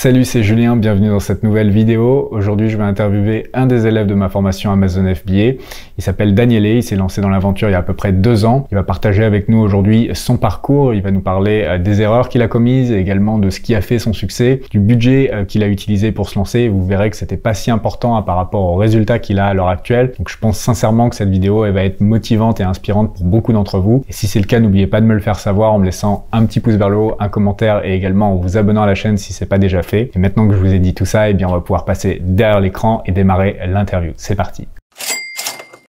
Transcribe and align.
Salut, 0.00 0.24
c'est 0.24 0.44
Julien, 0.44 0.76
bienvenue 0.76 1.08
dans 1.08 1.18
cette 1.18 1.42
nouvelle 1.42 1.70
vidéo. 1.70 2.28
Aujourd'hui, 2.30 2.70
je 2.70 2.76
vais 2.76 2.84
interviewer 2.84 3.50
un 3.52 3.66
des 3.66 3.88
élèves 3.88 4.06
de 4.06 4.14
ma 4.14 4.28
formation 4.28 4.70
Amazon 4.70 5.12
FBA. 5.12 5.58
Il 5.98 6.04
s'appelle 6.04 6.36
Daniele, 6.36 6.66
il 6.66 6.82
s'est 6.84 6.94
lancé 6.94 7.20
dans 7.20 7.28
l'aventure 7.28 7.68
il 7.68 7.72
y 7.72 7.74
a 7.74 7.78
à 7.78 7.82
peu 7.82 7.94
près 7.94 8.12
deux 8.12 8.44
ans. 8.44 8.68
Il 8.70 8.76
va 8.76 8.84
partager 8.84 9.24
avec 9.24 9.48
nous 9.48 9.58
aujourd'hui 9.58 10.08
son 10.14 10.36
parcours, 10.36 10.94
il 10.94 11.02
va 11.02 11.10
nous 11.10 11.20
parler 11.20 11.64
euh, 11.66 11.78
des 11.78 12.00
erreurs 12.00 12.28
qu'il 12.28 12.42
a 12.42 12.46
commises, 12.46 12.92
et 12.92 13.00
également 13.00 13.40
de 13.40 13.50
ce 13.50 13.58
qui 13.58 13.74
a 13.74 13.80
fait 13.80 13.98
son 13.98 14.12
succès, 14.12 14.60
du 14.70 14.78
budget 14.78 15.32
euh, 15.34 15.44
qu'il 15.44 15.64
a 15.64 15.66
utilisé 15.66 16.12
pour 16.12 16.28
se 16.28 16.38
lancer. 16.38 16.68
Vous 16.68 16.86
verrez 16.86 17.10
que 17.10 17.16
c'était 17.16 17.36
pas 17.36 17.52
si 17.52 17.72
important 17.72 18.16
hein, 18.16 18.22
par 18.22 18.36
rapport 18.36 18.62
aux 18.62 18.76
résultats 18.76 19.18
qu'il 19.18 19.40
a 19.40 19.46
à 19.46 19.52
l'heure 19.52 19.66
actuelle. 19.66 20.12
Donc 20.16 20.28
je 20.28 20.38
pense 20.38 20.58
sincèrement 20.58 21.08
que 21.08 21.16
cette 21.16 21.30
vidéo 21.30 21.62
va 21.72 21.82
être 21.82 22.00
motivante 22.00 22.60
et 22.60 22.62
inspirante 22.62 23.16
pour 23.16 23.24
beaucoup 23.24 23.52
d'entre 23.52 23.80
vous. 23.80 24.04
Et 24.08 24.12
si 24.12 24.28
c'est 24.28 24.38
le 24.38 24.46
cas, 24.46 24.60
n'oubliez 24.60 24.86
pas 24.86 25.00
de 25.00 25.06
me 25.06 25.14
le 25.14 25.20
faire 25.20 25.40
savoir 25.40 25.72
en 25.72 25.80
me 25.80 25.84
laissant 25.84 26.28
un 26.30 26.46
petit 26.46 26.60
pouce 26.60 26.74
vers 26.74 26.88
le 26.88 26.98
haut, 26.98 27.16
un 27.18 27.28
commentaire 27.28 27.84
et 27.84 27.96
également 27.96 28.34
en 28.34 28.36
vous 28.36 28.56
abonnant 28.56 28.82
à 28.82 28.86
la 28.86 28.94
chaîne 28.94 29.16
si 29.16 29.32
c'est 29.32 29.46
pas 29.46 29.58
déjà 29.58 29.82
fait. 29.82 29.87
Et 29.94 30.10
maintenant 30.16 30.46
que 30.48 30.54
je 30.54 30.58
vous 30.58 30.72
ai 30.72 30.78
dit 30.78 30.94
tout 30.94 31.06
ça, 31.06 31.30
eh 31.30 31.34
bien 31.34 31.48
on 31.48 31.52
va 31.52 31.60
pouvoir 31.60 31.84
passer 31.84 32.18
derrière 32.20 32.60
l'écran 32.60 33.02
et 33.06 33.12
démarrer 33.12 33.58
l'interview. 33.66 34.12
C'est 34.16 34.36
parti. 34.36 34.68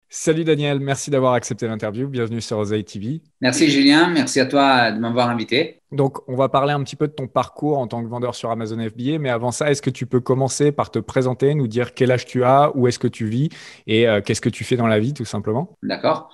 Salut 0.10 0.44
Daniel, 0.44 0.80
merci 0.80 1.12
d'avoir 1.12 1.34
accepté 1.34 1.68
l'interview. 1.68 2.08
Bienvenue 2.08 2.42
sur 2.42 2.58
Oseille 2.58 2.84
TV. 2.84 3.22
Merci 3.42 3.70
Julien, 3.70 4.08
merci 4.08 4.40
à 4.40 4.48
toi 4.48 4.92
de 4.92 5.00
m'avoir 5.00 5.30
invité. 5.30 5.82
Donc, 5.92 6.18
on 6.28 6.36
va 6.36 6.50
parler 6.50 6.74
un 6.74 6.84
petit 6.84 6.96
peu 6.96 7.08
de 7.08 7.14
ton 7.14 7.28
parcours 7.28 7.78
en 7.78 7.88
tant 7.88 8.04
que 8.04 8.08
vendeur 8.08 8.34
sur 8.34 8.50
Amazon 8.50 8.78
FBA. 8.78 9.20
Mais 9.20 9.30
avant 9.30 9.52
ça, 9.52 9.70
est-ce 9.70 9.84
que 9.84 9.92
tu 9.92 10.08
peux 10.08 10.20
commencer 10.20 10.72
par 10.72 10.90
te 10.90 11.00
présenter, 11.00 11.54
nous 11.54 11.68
dire 11.68 11.94
quel 11.94 12.12
âge 12.12 12.26
tu 12.26 12.44
as, 12.44 12.72
où 12.76 12.88
est-ce 12.88 12.98
que 12.98 13.08
tu 13.08 13.28
vis 13.28 13.50
et 13.86 14.08
euh, 14.08 14.20
qu'est-ce 14.20 14.42
que 14.42 14.50
tu 14.50 14.64
fais 14.64 14.78
dans 14.78 14.88
la 14.88 15.00
vie, 15.00 15.14
tout 15.14 15.26
simplement? 15.26 15.70
D'accord. 15.84 16.30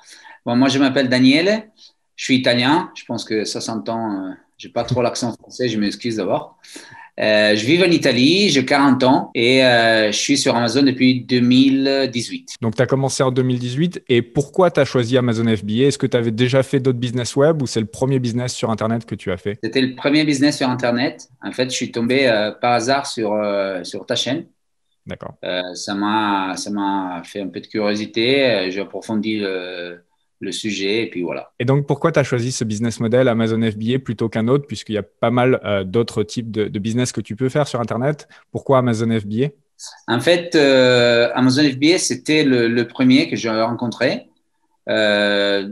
Bon, 0.46 0.56
moi, 0.56 0.70
je 0.70 0.80
m'appelle 0.80 1.10
Daniel. 1.10 1.70
Je 2.16 2.24
suis 2.24 2.38
italien. 2.38 2.92
Je 2.96 3.04
pense 3.04 3.26
que 3.26 3.44
60 3.44 3.90
ans, 3.90 4.12
euh, 4.14 4.32
j'ai 4.58 4.70
pas 4.70 4.84
trop 4.84 5.02
l'accent 5.02 5.34
français. 5.34 5.68
Je 5.68 5.78
m'excuse 5.78 6.16
d'abord. 6.16 6.58
Euh, 7.20 7.56
je 7.56 7.66
vis 7.66 7.84
en 7.84 7.92
Italie, 7.92 8.50
j'ai 8.50 8.66
40 8.66 9.04
ans 9.04 9.32
et 9.36 9.64
euh, 9.64 10.12
je 10.12 10.18
suis 10.18 10.38
sur 10.38 10.56
Amazon 10.56 10.84
depuis 10.84 11.22
2018. 11.22 12.56
Donc, 12.62 12.76
tu 12.76 12.82
as 12.82 12.86
commencé 12.86 13.22
en 13.22 13.32
2018 13.32 14.04
et 14.08 14.22
pourquoi 14.22 14.72
tu 14.72 14.80
as 14.80 14.86
choisi 14.86 15.18
Amazon 15.18 15.44
FBA 15.44 15.88
Est-ce 15.88 15.98
que 15.98 16.08
tu 16.08 16.16
avais 16.16 16.32
déjà 16.32 16.64
fait 16.64 16.80
d'autres 16.80 17.00
business 17.00 17.36
web 17.36 17.62
ou 17.62 17.68
c'est 17.68 17.82
le 17.82 17.86
premier 17.86 18.20
business 18.20 18.54
sur 18.54 18.70
Internet 18.70 19.06
que 19.06 19.16
tu 19.16 19.32
as 19.32 19.38
fait? 19.38 19.60
C'était 19.64 19.82
le 19.82 19.96
premier 19.96 20.24
business 20.24 20.58
sur 20.58 20.70
Internet. 20.70 21.28
En 21.44 21.52
fait, 21.52 21.70
je 21.70 21.76
suis 21.76 21.92
tombé 21.92 22.28
euh, 22.28 22.52
par 22.52 22.74
hasard 22.74 23.06
sur, 23.06 23.38
sur 23.84 24.06
ta 24.06 24.16
chaîne. 24.16 24.46
D'accord. 25.06 25.34
ça 25.74 25.96
m'a 25.96 26.56
fait 27.26 27.42
un 27.42 27.48
peu 27.48 27.60
de 27.60 27.68
curiosité. 27.68 28.70
J'ai 28.70 28.82
approfondi 28.82 29.40
le 29.40 30.04
le 30.42 30.52
sujet, 30.52 31.04
et 31.04 31.10
puis 31.10 31.22
voilà. 31.22 31.52
Et 31.60 31.66
donc, 31.66 31.86
pourquoi 31.86 32.12
tu 32.12 32.20
as 32.20 32.24
choisi 32.24 32.52
ce 32.52 32.64
business 32.64 33.00
model 33.00 33.28
Amazon 33.28 33.62
FBA 33.62 34.00
plutôt 34.00 34.28
qu'un 34.28 34.48
autre, 34.48 34.66
puisqu'il 34.66 34.94
y 34.94 34.98
a 34.98 35.04
pas 35.04 35.30
mal 35.30 35.62
euh, 35.64 35.84
d'autres 35.84 36.24
types 36.24 36.52
de, 36.52 36.80
business 36.80 37.12
que 37.12 37.22
tu 37.22 37.36
peux 37.36 37.48
faire 37.48 37.68
sur 37.68 37.80
Internet? 37.80 38.28
Pourquoi 38.52 38.80
Amazon 38.80 39.18
FBA 39.20 39.50
En 40.08 40.20
fait, 40.20 40.56
euh, 40.56 41.30
Amazon 41.36 41.64
FBA, 41.64 42.00
c'était 42.00 42.44
le, 42.44 42.88
premier 42.88 43.30
que 43.30 43.36
j'ai 43.36 43.50
rencontré. 43.50 44.30
Euh, 44.90 45.70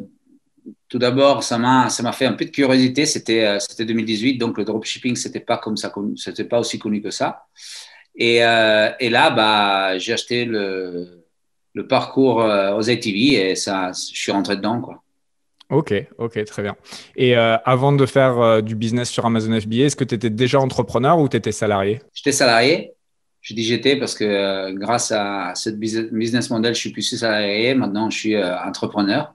tout 0.88 1.00
d'abord, 1.00 1.44
ça 1.44 1.58
m'a 1.58 1.90
fait 2.12 2.28
un 2.28 2.34
peu 2.34 2.46
de 2.46 2.52
curiosité. 2.52 3.08
C'était 3.08 3.58
2018, 3.80 4.38
donc 4.38 4.58
le 4.60 4.66
dropshipping, 4.66 5.16
c'était 5.16 5.40
pas 5.40 5.58
comme 5.58 5.78
ça, 5.78 5.92
c'était 6.16 6.44
pas 6.44 6.60
aussi 6.60 6.78
connu 6.78 7.02
que 7.02 7.10
ça. 7.10 7.46
Et, 8.16 8.36
et 8.36 9.10
là, 9.10 9.30
bah, 9.32 9.98
j'ai 9.98 10.14
acheté 10.14 10.46
le 10.46 11.19
le 11.80 11.88
parcours 11.88 12.42
euh, 12.42 12.76
aux 12.76 12.90
ATV 12.90 13.52
et 13.52 13.56
ça, 13.56 13.92
je 13.94 14.20
suis 14.20 14.34
rentré 14.34 14.58
dedans. 14.58 14.82
Quoi. 14.82 15.02
Ok, 15.70 15.94
ok, 16.18 16.44
très 16.44 16.62
bien. 16.62 16.76
Et 17.16 17.38
euh, 17.38 17.56
avant 17.64 17.94
de 17.94 18.06
faire 18.06 18.38
euh, 18.40 18.62
du 18.62 18.76
business 18.76 19.10
sur 19.10 19.26
Amazon 19.26 19.58
FBA, 19.58 19.86
est-ce 19.86 19.96
que 19.96 20.04
tu 20.04 20.16
étais 20.16 20.30
déjà 20.30 20.60
entrepreneur 20.60 21.18
ou 21.20 21.30
tu 21.30 21.38
étais 21.38 21.54
salarié? 21.54 22.02
J'étais 22.14 22.34
salarié. 22.34 22.92
Je 23.42 23.54
dis 23.54 23.64
j'étais 23.64 23.96
parce 23.96 24.16
que 24.16 24.74
grâce 24.74 25.14
à 25.14 25.54
ce 25.56 25.70
business 25.70 26.50
model, 26.50 26.76
je 26.76 26.80
suis 26.80 26.92
plus 26.92 27.04
salarié. 27.04 27.74
Maintenant, 27.74 28.10
je 28.10 28.18
suis 28.18 28.44
entrepreneur. 28.44 29.34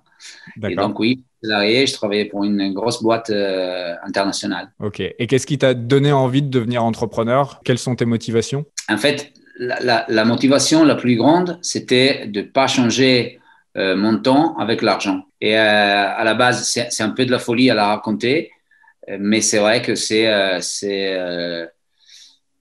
Et 0.63 0.75
donc, 0.75 1.01
oui, 1.01 1.25
salarié, 1.43 1.87
je 1.87 1.95
travaillais 1.95 2.27
pour 2.27 2.45
une 2.45 2.75
grosse 2.75 3.03
boîte 3.03 3.31
internationale. 3.31 4.71
Ok. 4.79 5.01
Et 5.01 5.27
qu'est-ce 5.27 5.47
qui 5.47 5.57
t'a 5.57 5.73
donné 5.73 6.13
envie 6.13 6.43
de 6.43 6.51
devenir 6.51 6.85
entrepreneur? 6.85 7.63
Quelles 7.65 7.79
sont 7.79 7.97
tes 7.97 8.05
motivations? 8.05 8.67
En 8.91 8.99
fait, 8.99 9.33
la, 9.57 10.25
motivation 10.25 10.85
la 10.85 10.95
plus 10.95 11.17
grande, 11.17 11.59
c'était 11.63 12.27
de 12.27 12.41
ne 12.41 12.47
pas 12.47 12.67
changer 12.67 13.41
euh, 13.77 13.97
mon 13.97 14.19
temps 14.19 14.57
avec 14.57 14.83
l'argent. 14.83 15.27
Et 15.41 15.57
euh, 15.57 15.61
à 15.61 16.25
la 16.25 16.35
base, 16.35 16.65
c'est 16.65 17.03
un 17.03 17.11
peu 17.11 17.27
de 17.27 17.31
la 17.31 17.39
folie 17.39 17.71
à 17.71 17.75
la 17.75 17.89
raconter, 17.89 18.51
euh, 19.09 19.17
mais 19.21 19.41
c'est 19.41 19.59
vrai 19.59 19.83
que 19.83 19.95
c'est 19.95 20.29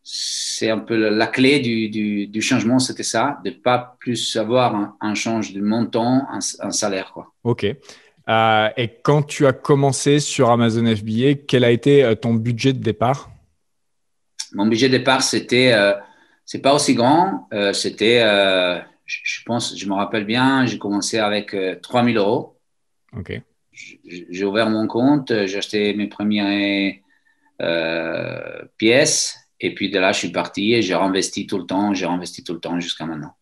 c'est 0.05 0.69
un 0.69 0.79
peu 0.79 0.95
la 1.09 1.27
clé 1.27 1.59
du, 1.59 2.27
du, 2.27 2.41
changement, 2.41 2.77
c'était 2.77 3.03
ça, 3.03 3.39
de 3.43 3.51
pas 3.51 3.95
plus 3.99 4.35
avoir 4.35 4.95
un, 4.99 5.15
change 5.15 5.53
de 5.53 5.61
montant, 5.61 6.27
un, 6.29 6.39
un 6.59 6.71
salaire. 6.71 7.11
Quoi. 7.13 7.33
Ok. 7.43 7.63
et 7.63 8.89
quand 9.01 9.23
tu 9.23 9.47
as 9.47 9.53
commencé 9.53 10.19
sur 10.19 10.51
Amazon 10.51 10.85
FBA, 10.85 11.45
quel 11.47 11.63
a 11.63 11.71
été 11.71 12.13
ton 12.21 12.33
budget 12.33 12.73
de 12.73 12.79
départ? 12.79 13.31
Mon 14.53 14.67
budget 14.67 14.89
de 14.89 14.97
départ, 14.97 15.23
c'était 15.23 15.73
c'est 16.45 16.61
pas 16.61 16.73
aussi 16.73 16.93
grand. 16.93 17.47
Euh, 17.53 17.73
c'était, 17.73 18.21
euh, 18.21 18.79
je, 19.05 19.43
pense, 19.45 19.77
je 19.77 19.87
me 19.87 19.93
rappelle 19.93 20.25
bien, 20.25 20.65
j'ai 20.65 20.77
commencé 20.77 21.19
avec 21.19 21.55
3000 21.81 22.17
euh, 22.17 22.21
euros. 22.21 22.59
Ok. 23.15 23.41
J'ai 23.71 24.45
ouvert 24.45 24.69
mon 24.69 24.85
compte, 24.87 25.33
j'ai 25.45 25.57
acheté 25.57 25.95
mes 25.95 26.07
premières 26.07 26.93
pièces. 28.77 29.39
Et 29.59 29.73
puis 29.73 29.89
de 29.89 29.97
là, 29.97 30.11
je 30.11 30.19
suis 30.19 30.31
parti 30.31 30.73
et 30.73 30.81
j'ai 30.81 30.93
réinvesti 30.93 31.47
tout 31.47 31.57
le 31.57 31.65
temps, 31.65 31.93
j'ai 31.93 32.05
réinvesti 32.05 32.43
tout 32.43 32.53
le 32.53 32.59
temps 32.59 32.79
jusqu'à 32.79 33.05
maintenant. 33.05 33.33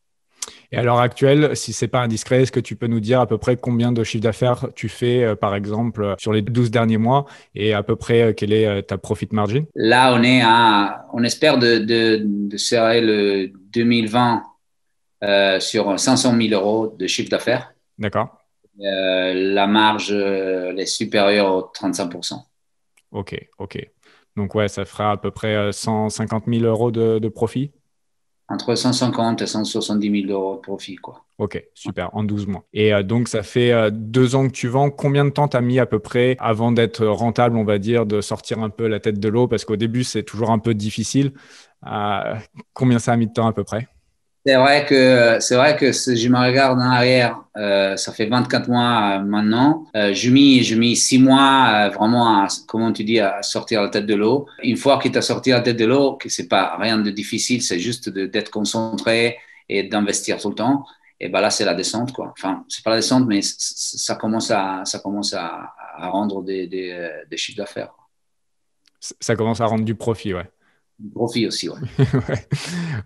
Et 0.73 0.77
à 0.77 0.83
l'heure 0.83 0.99
actuelle, 0.99 1.55
si 1.55 1.73
c'est 1.73 1.89
pas 1.89 1.99
indiscret, 1.99 2.43
est-ce 2.43 2.51
que 2.51 2.59
tu 2.59 2.77
peux 2.77 2.87
nous 2.87 3.01
dire 3.01 3.19
à 3.19 3.27
peu 3.27 3.37
près 3.37 3.57
combien 3.57 3.91
de 3.91 4.03
chiffre 4.05 4.23
d'affaires 4.23 4.67
tu 4.73 4.87
fais, 4.87 5.23
euh, 5.23 5.35
par 5.35 5.53
exemple, 5.53 6.01
euh, 6.01 6.15
sur 6.17 6.31
les 6.31 6.41
12 6.41 6.71
derniers 6.71 6.97
mois 6.97 7.25
et 7.55 7.73
à 7.73 7.83
peu 7.83 7.97
près 7.97 8.21
euh, 8.21 8.33
quelle 8.33 8.53
est 8.53 8.83
ta 8.83 8.97
profit 8.97 9.27
margin? 9.31 9.65
Là, 9.75 10.13
on 10.13 10.23
est 10.23 10.41
à, 10.41 11.07
on 11.11 11.23
espère 11.23 11.57
de, 11.57 11.79
de, 11.79 12.57
serrer 12.57 13.01
le 13.01 13.51
2020 13.73 14.43
sur 15.59 15.99
500 15.99 16.37
000 16.41 16.53
euros 16.53 16.95
de 16.97 17.05
chiffre 17.05 17.29
d'affaires. 17.29 17.73
D'accord. 17.97 18.37
la 18.79 19.67
marge 19.67 20.11
est 20.11 20.85
supérieure 20.85 21.53
aux 21.53 21.61
35%. 21.61 22.41
Ok, 23.11 23.35
ok. 23.59 23.89
Donc 24.37 24.55
ouais, 24.55 24.67
ça 24.67 24.85
fera 24.85 25.11
à 25.11 25.17
peu 25.17 25.31
près 25.31 25.71
150 25.71 26.45
000 26.47 26.63
euros 26.63 26.91
de, 26.91 27.19
de 27.19 27.29
profit? 27.29 27.71
Entre 28.51 28.75
150 28.75 29.41
et 29.41 29.47
170 29.47 30.27
000 30.27 30.31
euros 30.31 30.55
de 30.55 30.61
profit. 30.61 30.95
Quoi. 30.95 31.23
Ok, 31.37 31.63
super, 31.73 32.15
en 32.15 32.23
12 32.23 32.47
mois. 32.47 32.63
Et 32.73 32.93
euh, 32.93 33.03
donc, 33.03 33.27
ça 33.27 33.43
fait 33.43 33.71
euh, 33.71 33.89
deux 33.91 34.35
ans 34.35 34.47
que 34.47 34.53
tu 34.53 34.67
vends. 34.67 34.89
Combien 34.89 35.25
de 35.25 35.29
temps 35.29 35.47
tu 35.47 35.57
as 35.57 35.61
mis 35.61 35.79
à 35.79 35.85
peu 35.85 35.99
près 35.99 36.35
avant 36.39 36.71
d'être 36.71 37.05
rentable, 37.05 37.57
on 37.57 37.63
va 37.63 37.79
dire, 37.79 38.05
de 38.05 38.21
sortir 38.21 38.59
un 38.59 38.69
peu 38.69 38.87
la 38.87 38.99
tête 38.99 39.19
de 39.19 39.29
l'eau? 39.29 39.47
Parce 39.47 39.65
qu'au 39.65 39.77
début, 39.77 40.03
c'est 40.03 40.23
toujours 40.23 40.51
un 40.51 40.59
peu 40.59 40.73
difficile. 40.73 41.33
Euh, 41.87 42.35
combien 42.73 42.99
ça 42.99 43.13
a 43.13 43.17
mis 43.17 43.27
de 43.27 43.33
temps 43.33 43.47
à 43.47 43.53
peu 43.53 43.63
près? 43.63 43.87
C'est 44.43 44.55
vrai 44.55 44.85
que 44.85 45.37
c'est 45.39 45.55
vrai 45.55 45.75
que 45.77 45.91
je 45.91 46.27
me 46.27 46.37
regarde 46.37 46.79
en 46.79 46.81
arrière, 46.81 47.43
euh, 47.57 47.95
ça 47.95 48.11
fait 48.11 48.25
24 48.25 48.69
mois 48.69 49.19
euh, 49.19 49.23
maintenant. 49.23 49.85
Euh, 49.95 50.13
je 50.13 50.31
mis 50.31 50.63
je 50.63 50.75
mis 50.75 50.95
six 50.95 51.19
mois 51.19 51.69
euh, 51.73 51.89
vraiment 51.89 52.43
à 52.43 52.47
comment 52.67 52.91
tu 52.91 53.03
dis 53.03 53.19
à 53.19 53.43
sortir 53.43 53.83
la 53.83 53.89
tête 53.89 54.07
de 54.07 54.15
l'eau. 54.15 54.47
Une 54.63 54.77
fois 54.77 54.99
qu'il 54.99 55.11
t'a 55.11 55.21
sorti 55.21 55.51
la 55.51 55.61
tête 55.61 55.77
de 55.77 55.85
l'eau, 55.85 56.15
que 56.15 56.27
c'est 56.27 56.47
pas 56.47 56.75
rien 56.77 56.97
de 56.97 57.11
difficile, 57.11 57.61
c'est 57.61 57.79
juste 57.79 58.09
d'être 58.09 58.49
concentré 58.49 59.37
et 59.69 59.83
d'investir 59.83 60.39
tout 60.39 60.49
le 60.49 60.55
temps. 60.55 60.85
Et 61.19 61.29
ben 61.29 61.39
là 61.39 61.51
c'est 61.51 61.65
la 61.65 61.75
descente 61.75 62.11
quoi. 62.11 62.33
Enfin 62.35 62.65
c'est 62.67 62.83
pas 62.83 62.91
la 62.91 62.95
descente 62.95 63.27
mais 63.27 63.41
ça 63.43 64.15
commence 64.15 64.49
à 64.49 64.81
ça 64.85 64.97
commence 64.97 65.35
à, 65.35 65.71
à 65.97 66.07
rendre 66.09 66.41
des, 66.41 66.65
des, 66.65 67.09
des 67.29 67.37
chiffres 67.37 67.59
d'affaires. 67.59 67.93
Ça 68.99 69.35
commence 69.35 69.61
à 69.61 69.65
rendre 69.67 69.85
du 69.85 69.93
profit 69.93 70.33
ouais 70.33 70.49
profit 71.13 71.47
aussi. 71.47 71.69
Ouais. 71.99 72.47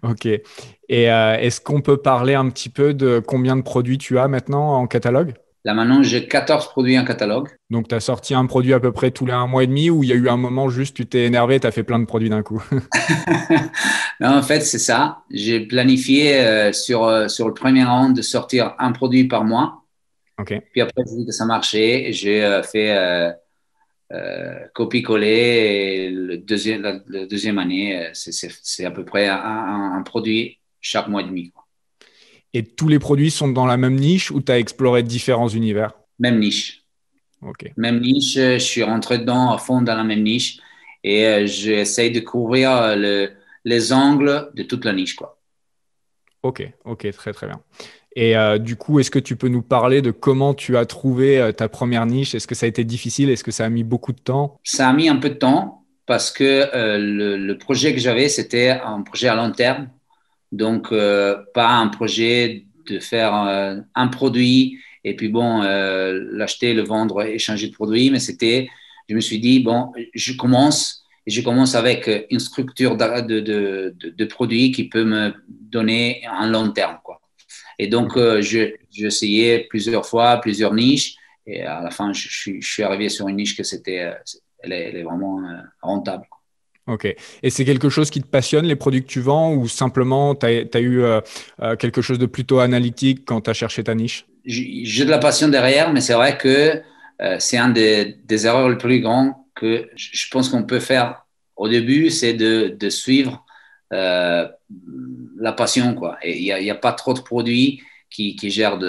ok. 0.03 0.25
Et 0.25 1.11
euh, 1.11 1.37
est-ce 1.37 1.61
qu'on 1.61 1.81
peut 1.81 1.97
parler 1.97 2.33
un 2.33 2.49
petit 2.49 2.69
peu 2.69 2.93
de 2.93 3.19
combien 3.25 3.55
de 3.55 3.61
produits 3.61 3.97
tu 3.97 4.17
as 4.19 4.27
maintenant 4.27 4.75
en 4.75 4.87
catalogue? 4.87 5.33
Là 5.63 5.73
maintenant, 5.73 6.03
j'ai 6.03 6.27
14 6.27 6.67
produits 6.69 6.97
en 6.99 7.03
catalogue. 7.03 7.49
Donc, 7.71 7.87
tu 7.87 7.95
as 7.95 7.99
sorti 7.99 8.35
un 8.35 8.45
produit 8.45 8.73
à 8.73 8.79
peu 8.79 8.91
près 8.91 9.09
tous 9.09 9.25
les 9.25 9.33
un 9.33 9.47
mois 9.47 9.63
et 9.63 9.67
demi 9.67 9.89
ou 9.89 10.03
il 10.03 10.09
y 10.09 10.13
a 10.13 10.15
eu 10.15 10.29
un 10.29 10.37
moment 10.37 10.69
juste 10.69 10.95
tu 10.95 11.07
t'es 11.07 11.23
énervé, 11.23 11.59
tu 11.59 11.65
as 11.65 11.71
fait 11.71 11.83
plein 11.83 11.97
de 11.97 12.05
produits 12.05 12.29
d'un 12.29 12.43
coup? 12.43 12.63
Non, 14.19 14.29
en 14.29 14.43
fait, 14.43 14.61
c'est 14.61 14.79
ça. 14.79 15.23
J'ai 15.31 15.61
planifié 15.61 16.37
euh, 16.37 16.71
sur, 16.71 17.03
euh, 17.03 17.27
sur 17.27 17.47
le 17.47 17.53
premier 17.53 17.83
round 17.83 18.15
de 18.15 18.21
sortir 18.21 18.75
un 18.79 18.91
produit 18.91 19.27
par 19.27 19.43
mois. 19.43 19.83
Ok. 20.39 20.53
Puis 20.71 20.81
après, 20.81 21.03
j'ai 21.09 21.17
vu 21.17 21.25
que 21.25 21.31
ça 21.31 21.45
marchait. 21.45 22.09
J'ai 22.11 22.61
fait 22.71 23.35
euh, 24.11 24.59
copier-coller. 24.73 26.09
Le 26.11 26.37
deuxième, 26.37 26.81
la, 26.81 27.25
deuxième 27.25 27.57
année, 27.57 28.07
euh, 28.07 28.09
c'est 28.13 28.85
à 28.85 28.91
peu 28.91 29.03
près 29.05 29.27
un, 29.27 30.01
produit 30.05 30.59
chaque 30.79 31.07
mois 31.07 31.21
et 31.21 31.25
demi. 31.25 31.51
Et 32.53 32.63
tous 32.63 32.87
les 32.87 32.99
produits 32.99 33.31
sont 33.31 33.49
dans 33.49 33.65
la 33.65 33.77
même 33.77 33.95
niche 33.95 34.31
ou 34.31 34.41
tu 34.41 34.51
as 34.51 34.59
exploré 34.59 35.03
différents 35.03 35.49
univers? 35.49 35.93
Même 36.19 36.39
niche. 36.39 36.83
Ok. 37.41 37.71
Même 37.77 37.99
niche, 37.99 38.35
je 38.35 38.57
suis 38.57 38.83
rentré 38.83 39.17
dedans 39.17 39.51
à 39.51 39.57
fond 39.57 39.81
dans 39.81 39.95
la 39.95 40.03
même 40.03 40.23
niche 40.23 40.59
et 41.03 41.25
euh, 41.25 41.45
j'essaye 41.45 42.11
de 42.11 42.19
couvrir 42.19 42.95
le, 42.95 43.31
les 43.65 43.91
angles 43.91 44.51
de 44.53 44.63
toute 44.63 44.85
la 44.85 44.93
niche. 44.93 45.15
Quoi. 45.15 45.39
Ok, 46.43 46.63
ok, 46.85 47.11
très 47.11 47.33
très 47.33 47.47
bien. 47.47 47.59
Et 48.15 48.37
euh, 48.37 48.57
du 48.57 48.77
coup, 48.77 48.99
est-ce 48.99 49.11
que 49.11 49.19
tu 49.19 49.35
peux 49.35 49.49
nous 49.49 49.61
parler 49.61 50.01
de 50.01 50.11
comment 50.11 50.53
tu 50.53 50.77
as 50.77 50.85
trouvé 50.85 51.39
euh, 51.39 51.51
ta 51.51 51.67
première 51.67 52.05
niche? 52.05 52.33
Est-ce 52.33 52.47
que 52.47 52.55
ça 52.55 52.65
a 52.65 52.69
été 52.69 52.85
difficile? 52.85 53.29
Est-ce 53.29 53.43
que 53.43 53.51
ça 53.51 53.65
a 53.65 53.69
mis 53.69 53.83
beaucoup 53.83 54.13
de 54.13 54.19
temps? 54.19 54.57
Ça 54.63 54.87
a 54.87 54.93
mis 54.93 55.09
un 55.09 55.17
peu 55.17 55.29
de 55.29 55.35
temps 55.35 55.83
parce 56.05 56.31
que 56.31 56.43
euh, 56.43 56.97
le, 57.37 57.57
projet 57.57 57.93
que 57.93 57.99
j'avais, 57.99 58.29
c'était 58.29 58.69
un 58.69 59.01
projet 59.01 59.27
à 59.27 59.35
long 59.35 59.51
terme. 59.51 59.89
Donc, 60.51 60.91
pas 60.91 61.69
un 61.69 61.87
projet 61.87 62.65
de 62.89 62.99
faire 62.99 63.33
un 63.33 64.07
produit 64.07 64.77
et 65.03 65.15
puis 65.15 65.27
bon, 65.27 65.61
l'acheter, 65.61 66.73
le 66.73 66.83
vendre, 66.83 67.23
échanger 67.23 67.67
de 67.67 67.73
produit, 67.73 68.09
mais 68.09 68.19
c'était, 68.19 68.69
je 69.09 69.15
me 69.15 69.19
suis 69.19 69.39
dit, 69.39 69.59
bon, 69.59 69.91
je 70.13 70.33
commence 70.33 71.03
et 71.27 71.31
je 71.31 71.41
commence 71.41 71.75
avec 71.75 72.09
une 72.29 72.39
structure 72.39 72.95
de, 72.95 73.39
de, 73.39 74.69
qui 74.71 74.87
peut 74.87 75.03
me 75.03 75.33
donner 75.49 76.21
un 76.31 76.47
long 76.47 76.69
terme. 76.69 76.99
Et 77.79 77.87
donc, 77.87 78.17
euh, 78.17 78.41
j'ai 78.41 78.77
essayé 78.97 79.65
plusieurs 79.69 80.05
fois, 80.05 80.37
plusieurs 80.37 80.73
niches. 80.73 81.15
Et 81.47 81.61
à 81.61 81.81
la 81.81 81.91
fin, 81.91 82.13
je, 82.13 82.27
suis, 82.27 82.61
je 82.61 82.71
suis 82.71 82.83
arrivé 82.83 83.09
sur 83.09 83.27
une 83.27 83.37
niche 83.37 83.55
que 83.55 83.63
c'était, 83.63 84.01
euh, 84.01 84.13
elle, 84.59 84.73
est, 84.73 85.03
vraiment 85.03 85.39
euh, 85.39 85.57
rentable. 85.81 86.25
Ok. 86.87 87.05
Et 87.41 87.49
c'est 87.49 87.65
quelque 87.65 87.89
chose 87.89 88.09
qui 88.09 88.21
te 88.21 88.27
passionne, 88.27 88.65
les 88.65 88.75
produits 88.75 89.01
que 89.01 89.07
tu 89.07 89.19
vends, 89.19 89.53
ou 89.53 89.67
simplement 89.67 90.35
tu 90.35 90.45
as, 90.45 90.81
eu 90.81 91.03
quelque 91.79 92.01
chose 92.01 92.19
de 92.19 92.27
plutôt 92.27 92.59
analytique 92.59 93.25
quand 93.25 93.41
tu 93.41 93.49
as 93.49 93.53
cherché 93.53 93.83
ta 93.83 93.95
niche? 93.95 94.27
J'ai 94.45 95.05
de 95.05 95.09
la 95.09 95.17
passion 95.17 95.47
derrière, 95.47 95.91
mais 95.91 96.01
c'est 96.01 96.13
vrai 96.13 96.37
que 96.37 96.81
c'est 97.39 97.57
un 97.57 97.69
des, 97.69 98.17
des, 98.25 98.45
erreurs 98.45 98.69
les 98.69 98.77
plus 98.77 99.01
grandes 99.01 99.33
que 99.55 99.89
je 99.95 100.29
pense 100.29 100.49
qu'on 100.49 100.61
peut 100.61 100.79
faire 100.79 101.25
au 101.55 101.69
début, 101.69 102.09
c'est 102.09 102.33
de, 102.33 102.75
de, 102.77 102.89
suivre 102.89 103.44
la 103.91 105.51
passion, 105.55 105.93
quoi. 105.93 106.17
Il 106.23 106.41
n'y 106.41 106.51
a, 106.69 106.73
a, 106.73 106.77
pas 106.77 106.93
trop 106.93 107.13
de 107.13 107.19
produits 107.19 107.81
qui, 108.09 108.35
qui 108.35 108.49
gèrent 108.49 108.79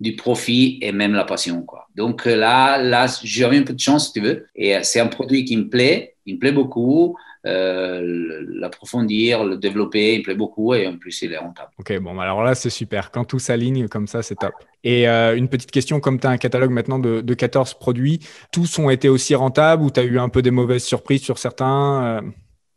du 0.00 0.16
profit 0.16 0.78
et 0.82 0.92
même 0.92 1.12
la 1.12 1.24
passion, 1.24 1.62
quoi. 1.62 1.88
Donc 1.94 2.26
euh, 2.26 2.36
là, 2.36 2.78
là 2.78 3.06
j'ai 3.22 3.44
un 3.44 3.62
peu 3.62 3.74
de 3.74 3.80
chance, 3.80 4.06
si 4.06 4.12
tu 4.14 4.20
veux. 4.20 4.46
Et 4.56 4.76
euh, 4.76 4.80
c'est 4.82 5.00
un 5.00 5.08
produit 5.08 5.44
qui 5.44 5.56
me 5.56 5.68
plaît, 5.68 6.14
il 6.26 6.34
me 6.34 6.38
plaît 6.38 6.52
beaucoup. 6.52 7.16
Euh, 7.46 8.44
l'approfondir, 8.48 9.44
le 9.44 9.56
développer, 9.56 10.14
il 10.14 10.18
me 10.18 10.24
plaît 10.24 10.34
beaucoup 10.34 10.74
et 10.74 10.86
en 10.86 10.98
plus 10.98 11.22
il 11.22 11.32
est 11.32 11.38
rentable. 11.38 11.70
Ok, 11.78 11.98
bon, 11.98 12.14
bah, 12.14 12.24
alors 12.24 12.42
là 12.42 12.54
c'est 12.54 12.68
super. 12.68 13.10
Quand 13.10 13.24
tout 13.24 13.38
s'aligne 13.38 13.88
comme 13.88 14.06
ça, 14.06 14.22
c'est 14.22 14.34
top. 14.34 14.52
Et 14.84 15.06
une 15.06 15.48
petite 15.48 15.70
question, 15.70 16.00
comme 16.00 16.20
tu 16.20 16.26
as 16.26 16.30
un 16.30 16.36
catalogue 16.36 16.70
maintenant 16.70 16.98
de, 16.98 17.22
de, 17.22 17.34
14 17.34 17.74
produits, 17.74 18.20
tous 18.52 18.78
ont 18.78 18.90
été 18.90 19.08
aussi 19.08 19.34
rentables 19.34 19.82
ou 19.82 19.90
tu 19.90 20.00
as 20.00 20.04
eu 20.04 20.18
un 20.18 20.28
peu 20.28 20.42
des 20.42 20.50
mauvaises 20.50 20.84
surprises 20.84 21.22
sur 21.22 21.38
certains 21.38 22.22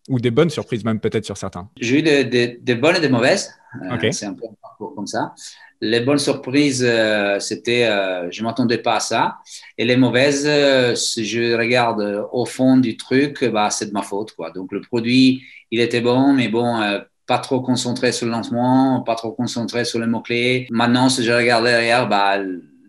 ou 0.09 0.19
des 0.19 0.31
bonnes 0.31 0.49
surprises 0.49 0.83
même 0.83 0.99
peut-être 0.99 1.25
sur 1.25 1.37
certains 1.37 1.69
J'ai 1.79 1.99
eu 1.99 2.01
des, 2.03 2.75
bonnes 2.75 2.97
et 2.97 2.99
des 2.99 3.09
mauvaises. 3.09 3.53
Euh, 3.81 4.11
c'est 4.11 4.25
un 4.25 4.33
peu 4.33 4.45
un 4.45 4.55
parcours 4.61 4.93
comme 4.95 5.07
ça. 5.07 5.33
Les 5.81 5.99
bonnes 5.99 6.19
surprises, 6.19 6.85
euh, 6.87 7.39
c'était, 7.39 7.85
euh, 7.85 8.29
je 8.31 8.41
ne 8.41 8.47
m'attendais 8.47 8.77
pas 8.77 8.95
à 8.95 8.99
ça. 8.99 9.37
Et 9.77 9.85
les 9.85 9.97
mauvaises, 9.97 10.47
si 10.95 11.25
je 11.25 11.57
regarde 11.57 12.27
au 12.31 12.45
fond 12.45 12.77
du 12.77 12.97
truc, 12.97 13.43
bah, 13.45 13.69
c'est 13.69 13.87
de 13.87 13.91
ma 13.91 14.01
faute. 14.01 14.33
Quoi. 14.33 14.51
Donc 14.51 14.71
le 14.71 14.81
produit, 14.81 15.43
il 15.71 15.79
était 15.79 16.01
bon, 16.01 16.33
mais 16.33 16.47
bon, 16.47 16.81
pas 17.25 17.39
trop 17.39 17.61
concentré 17.61 18.11
sur 18.11 18.27
le 18.27 18.31
lancement, 18.31 19.01
pas 19.01 19.15
trop 19.15 19.31
concentré 19.31 19.85
sur 19.85 19.99
les 19.99 20.07
mots-clés. 20.07 20.67
Maintenant, 20.69 21.09
si 21.09 21.23
je 21.23 21.31
regarde 21.31 21.65
derrière, 21.65 22.07
bah, 22.07 22.37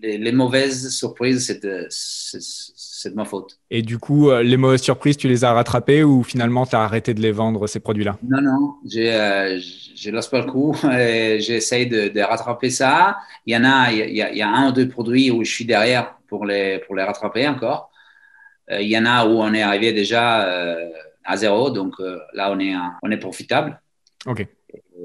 les, 0.03 0.19
les 0.19 0.33
mauvaises 0.33 0.91
surprises, 0.91 1.47
c'est 1.47 1.65
c'est 3.05 3.11
de 3.11 3.17
ma 3.17 3.27
faute. 3.27 3.59
Et 3.71 3.83
du 3.83 3.99
coup, 3.99 4.31
euh, 4.31 4.43
les 4.43 4.57
mauvaises 4.57 4.81
surprises, 4.81 5.19
tu 5.19 5.29
les 5.29 5.45
as 5.45 5.53
rattrapées 5.53 6.03
ou 6.03 6.23
finalement 6.23 6.65
tu 6.65 6.75
as 6.75 6.81
arrêté 6.81 7.13
de 7.13 7.21
les 7.21 7.33
vendre, 7.33 7.67
ces 7.67 7.79
produits-là? 7.79 8.17
Non, 8.23 8.41
non, 8.41 8.75
j'ai 8.91 9.13
euh, 9.13 9.61
laisse 10.07 10.27
pas 10.29 10.41
le 10.41 10.51
coup 10.51 10.75
j'essaye 10.83 11.87
de, 11.87 12.09
de, 12.09 12.21
rattraper 12.21 12.71
ça. 12.71 13.19
Il 13.45 13.55
y 13.55 13.57
en 13.59 13.65
a, 13.65 13.93
il 13.93 14.17
y 14.17 14.23
a, 14.23 14.33
il 14.33 14.39
y 14.39 14.43
a, 14.43 14.49
un 14.49 14.71
ou 14.71 14.73
deux 14.73 14.89
produits 14.89 15.31
où 15.31 15.45
je 15.45 15.51
suis 15.51 15.67
derrière 15.67 16.17
pour 16.29 16.47
les, 16.47 16.79
pour 16.79 16.97
les 16.97 17.03
rattraper 17.03 17.47
encore. 17.47 17.91
Euh, 18.71 18.81
il 18.81 18.89
y 18.89 18.97
en 18.97 19.05
a 19.05 19.27
où 19.27 19.33
on 19.33 19.53
est 19.53 19.63
arrivé 19.63 19.93
déjà 19.93 20.49
euh, 20.49 20.89
à 21.25 21.37
zéro, 21.37 21.69
donc 21.71 21.97
là 22.33 22.53
on 22.53 22.59
est, 22.59 22.75
on 23.03 23.11
est 23.11 23.19
profitable. 23.19 23.81
Ok. 24.27 24.47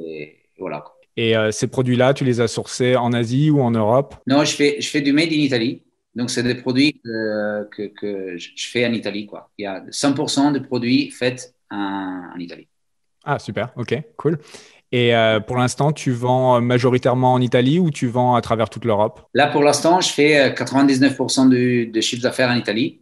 Et, 0.08 0.38
voilà. 0.58 0.86
Et 1.18 1.34
ces 1.52 1.68
produits-là, 1.68 2.14
tu 2.14 2.24
les 2.24 2.40
as 2.40 2.48
sourcés 2.48 2.96
en 2.96 3.12
Asie 3.12 3.50
ou 3.50 3.62
en 3.62 3.72
Europe? 3.72 4.16
Non, 4.26 4.46
je 4.46 4.56
fais, 4.56 4.78
je 4.80 4.90
fais 4.90 5.02
du 5.02 5.12
made 5.12 5.34
in 5.34 5.42
Italy. 5.42 5.82
Donc, 6.16 6.30
c'est 6.30 6.44
des 6.44 6.56
produits 6.56 7.02
que, 7.04 7.88
que, 7.88 8.38
je 8.38 8.68
fais 8.68 8.86
en 8.86 8.94
Italie. 8.94 9.26
Quoi. 9.26 9.52
Il 9.58 9.64
y 9.64 9.68
a 9.68 9.82
100% 9.82 10.52
de 10.52 10.60
produits 10.60 11.12
faits 11.12 11.54
en, 11.70 12.38
Italie. 12.38 12.68
Ah, 13.24 13.40
super. 13.40 13.72
OK, 13.76 13.96
cool. 14.18 14.40
Et 14.92 15.16
euh, 15.16 15.40
pour 15.40 15.58
l'instant, 15.58 15.92
tu 15.92 16.12
vends 16.12 16.60
majoritairement 16.62 17.34
en 17.34 17.42
Italie 17.42 17.80
ou 17.80 17.92
tu 17.92 18.08
vends 18.08 18.36
à 18.36 18.42
travers 18.42 18.70
toute 18.70 18.86
l'Europe? 18.86 19.22
Là, 19.36 19.48
pour 19.48 19.62
l'instant, 19.62 20.02
je 20.02 20.10
fais 20.10 20.50
99% 20.52 21.50
de, 21.50 21.92
de 21.92 22.02
chiffre 22.02 22.24
d'affaires 22.24 22.50
en 22.50 22.56
Italie. 22.56 23.02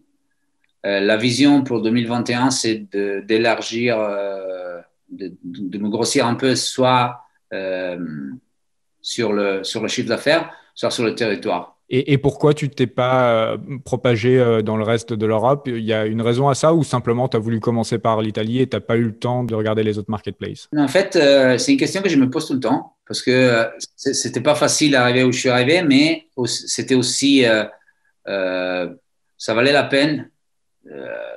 Euh, 0.85 0.99
la 0.99 1.15
vision 1.15 1.63
pour 1.63 1.81
2021, 1.81 2.51
c'est 2.51 2.87
d'élargir, 3.25 3.97
euh, 3.97 4.79
de, 5.09 5.33
de, 5.43 5.77
me 5.77 5.89
grossir 5.89 6.27
un 6.27 6.35
peu, 6.35 6.55
soit 6.55 7.21
sur, 9.01 9.31
le, 9.31 9.63
sur 9.63 9.81
le 9.81 9.87
chiffre 9.87 10.09
d'affaires, 10.09 10.51
soit 10.75 10.91
sur 10.91 11.05
le 11.05 11.15
territoire. 11.15 11.76
Et, 11.89 12.17
pourquoi 12.17 12.53
tu 12.53 12.69
t'es 12.69 12.85
pas 12.85 13.53
euh, 13.53 13.57
propagé 13.85 14.37
euh, 14.37 14.61
dans 14.61 14.75
le 14.75 14.83
reste 14.83 15.13
de 15.13 15.25
l'Europe? 15.25 15.69
Il 15.71 15.85
y 15.85 15.93
a 15.93 16.05
une 16.05 16.21
raison 16.21 16.49
à 16.49 16.55
ça 16.55 16.73
ou 16.73 16.83
simplement 16.83 17.29
tu 17.29 17.37
as 17.37 17.39
voulu 17.39 17.61
commencer 17.61 17.97
par 17.97 18.21
l'Italie 18.21 18.59
et 18.59 18.67
tu 18.67 18.75
n'as 18.75 18.81
pas 18.81 18.97
eu 18.97 19.03
le 19.03 19.15
temps 19.15 19.45
de 19.45 19.55
regarder 19.55 19.83
les 19.83 19.97
autres 19.97 20.11
marketplaces? 20.11 20.67
En 20.75 20.89
fait, 20.89 21.15
euh, 21.15 21.57
c'est 21.57 21.71
une 21.71 21.77
question 21.77 22.01
que 22.01 22.09
je 22.09 22.17
me 22.17 22.29
pose 22.29 22.45
tout 22.45 22.55
le 22.55 22.59
temps 22.59 22.97
parce 23.07 23.21
que 23.21 23.69
c'était 23.95 24.41
pas 24.41 24.55
facile 24.55 24.91
d'arriver 24.91 25.23
où 25.23 25.31
je 25.31 25.39
suis 25.39 25.49
arrivé, 25.49 25.81
mais 25.81 26.27
c'était 26.45 26.95
aussi, 26.95 27.45
ça 28.25 29.53
valait 29.53 29.71
la 29.71 29.83
peine, 29.85 30.29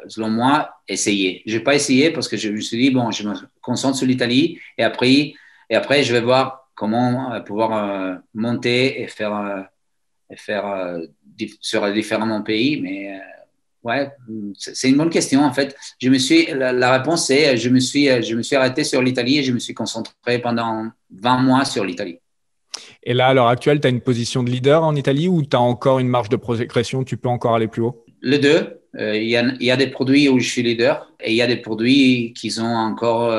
selon 0.08 0.30
moi, 0.30 0.70
essayer. 0.88 1.44
Je 1.46 1.58
n'ai 1.58 1.62
pas 1.62 1.76
essayé 1.76 2.10
parce 2.10 2.26
que 2.26 2.36
je 2.36 2.48
me 2.48 2.60
suis 2.60 2.76
dit, 2.76 2.90
bon, 2.90 3.12
je 3.12 3.28
me 3.28 3.34
concentre 3.62 3.96
sur 3.96 4.08
l'Italie 4.08 4.58
et 4.78 4.82
après, 4.82 5.34
et 5.70 5.76
après, 5.76 6.02
je 6.02 6.12
vais 6.12 6.20
voir 6.20 6.68
comment 6.74 7.40
pouvoir 7.42 8.18
monter 8.34 9.02
et 9.02 9.06
faire 9.06 9.68
et 10.30 10.36
faire 10.36 10.66
euh, 10.66 11.00
sur 11.60 11.90
différents 11.92 12.42
pays. 12.42 12.80
Mais 12.80 13.14
euh, 13.14 13.18
ouais, 13.84 14.10
c'est 14.56 14.88
une 14.88 14.96
bonne 14.96 15.10
question 15.10 15.42
en 15.42 15.52
fait. 15.52 15.76
Je 16.00 16.08
me 16.08 16.18
suis, 16.18 16.46
la, 16.52 16.92
réponse 16.92 17.30
est, 17.30 17.56
je 17.56 17.68
me 17.68 17.80
suis, 17.80 18.06
je 18.22 18.34
me 18.34 18.42
suis 18.42 18.56
arrêté 18.56 18.84
sur 18.84 19.02
l'Italie 19.02 19.38
et 19.38 19.42
je 19.42 19.52
me 19.52 19.58
suis 19.58 19.74
concentré 19.74 20.38
pendant 20.38 20.90
20 21.10 21.38
mois 21.38 21.64
sur 21.64 21.84
l'Italie. 21.84 22.18
Et 23.02 23.14
là, 23.14 23.28
à 23.28 23.34
l'heure 23.34 23.48
actuelle, 23.48 23.80
tu 23.80 23.86
as 23.86 23.90
une 23.90 24.00
position 24.00 24.42
de 24.42 24.50
leader 24.50 24.84
en 24.84 24.94
Italie 24.94 25.28
ou 25.28 25.42
tu 25.42 25.56
as 25.56 25.60
encore 25.60 25.98
une 25.98 26.08
marge 26.08 26.28
de 26.28 26.36
progression? 26.36 27.02
Tu 27.02 27.16
peux 27.16 27.28
encore 27.28 27.54
aller 27.54 27.68
plus 27.68 27.82
haut? 27.82 28.04
Les 28.22 28.38
deux. 28.38 28.76
Euh, 28.98 29.16
il 29.16 29.28
y, 29.28 29.70
a 29.70 29.76
des 29.76 29.86
produits 29.86 30.28
où 30.28 30.40
je 30.40 30.48
suis 30.48 30.64
leader 30.64 31.12
et 31.20 31.30
il 31.30 31.36
y 31.36 31.42
a 31.42 31.46
des 31.46 31.58
produits 31.58 32.32
qui 32.36 32.52
ont 32.58 32.74
encore 32.74 33.30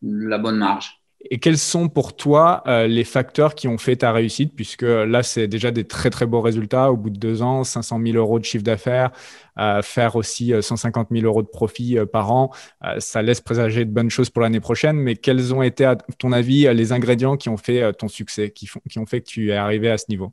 la 0.00 0.38
bonne 0.38 0.58
marge. 0.58 1.01
Et 1.30 1.38
quels 1.38 1.58
sont 1.58 1.88
pour 1.88 2.16
toi 2.16 2.62
euh, 2.66 2.86
les 2.86 3.04
facteurs 3.04 3.54
qui 3.54 3.68
ont 3.68 3.78
fait 3.78 3.96
ta 3.96 4.12
réussite? 4.12 4.54
Puisque 4.54 4.82
là, 4.82 5.22
c'est 5.22 5.46
déjà 5.46 5.70
des 5.70 5.84
très 5.84 6.10
très 6.10 6.26
beaux 6.26 6.40
résultats. 6.40 6.90
Au 6.90 6.96
bout 6.96 7.10
de 7.10 7.18
deux 7.18 7.42
ans, 7.42 7.64
500 7.64 8.00
000 8.04 8.16
euros 8.16 8.38
de 8.38 8.44
chiffre 8.44 8.64
d'affaires, 8.64 9.10
euh, 9.58 9.82
faire 9.82 10.16
aussi 10.16 10.52
150 10.60 11.08
euh, 11.10 11.14
000 11.16 11.26
euros 11.26 11.42
de 11.42 11.48
profit 11.48 11.98
par 12.12 12.32
an, 12.32 12.50
ça 12.98 13.22
laisse 13.22 13.40
présager 13.40 13.84
de 13.84 13.90
bonnes 13.90 14.10
choses 14.10 14.30
pour 14.30 14.42
l'année 14.42 14.60
prochaine. 14.60 14.96
Mais 14.96 15.16
quels 15.16 15.54
ont 15.54 15.62
été, 15.62 15.84
à 15.84 15.96
ton 15.96 16.32
avis, 16.32 16.72
les 16.74 16.92
ingrédients 16.92 17.36
qui 17.36 17.48
ont 17.48 17.56
fait 17.56 17.92
ton 17.94 18.08
succès, 18.08 18.50
qui, 18.50 18.66
font, 18.66 18.80
qui 18.90 18.98
ont 18.98 19.06
fait 19.06 19.20
que 19.20 19.26
tu 19.26 19.50
es 19.50 19.56
arrivé 19.56 19.90
à 19.90 19.98
ce 19.98 20.06
niveau? 20.08 20.32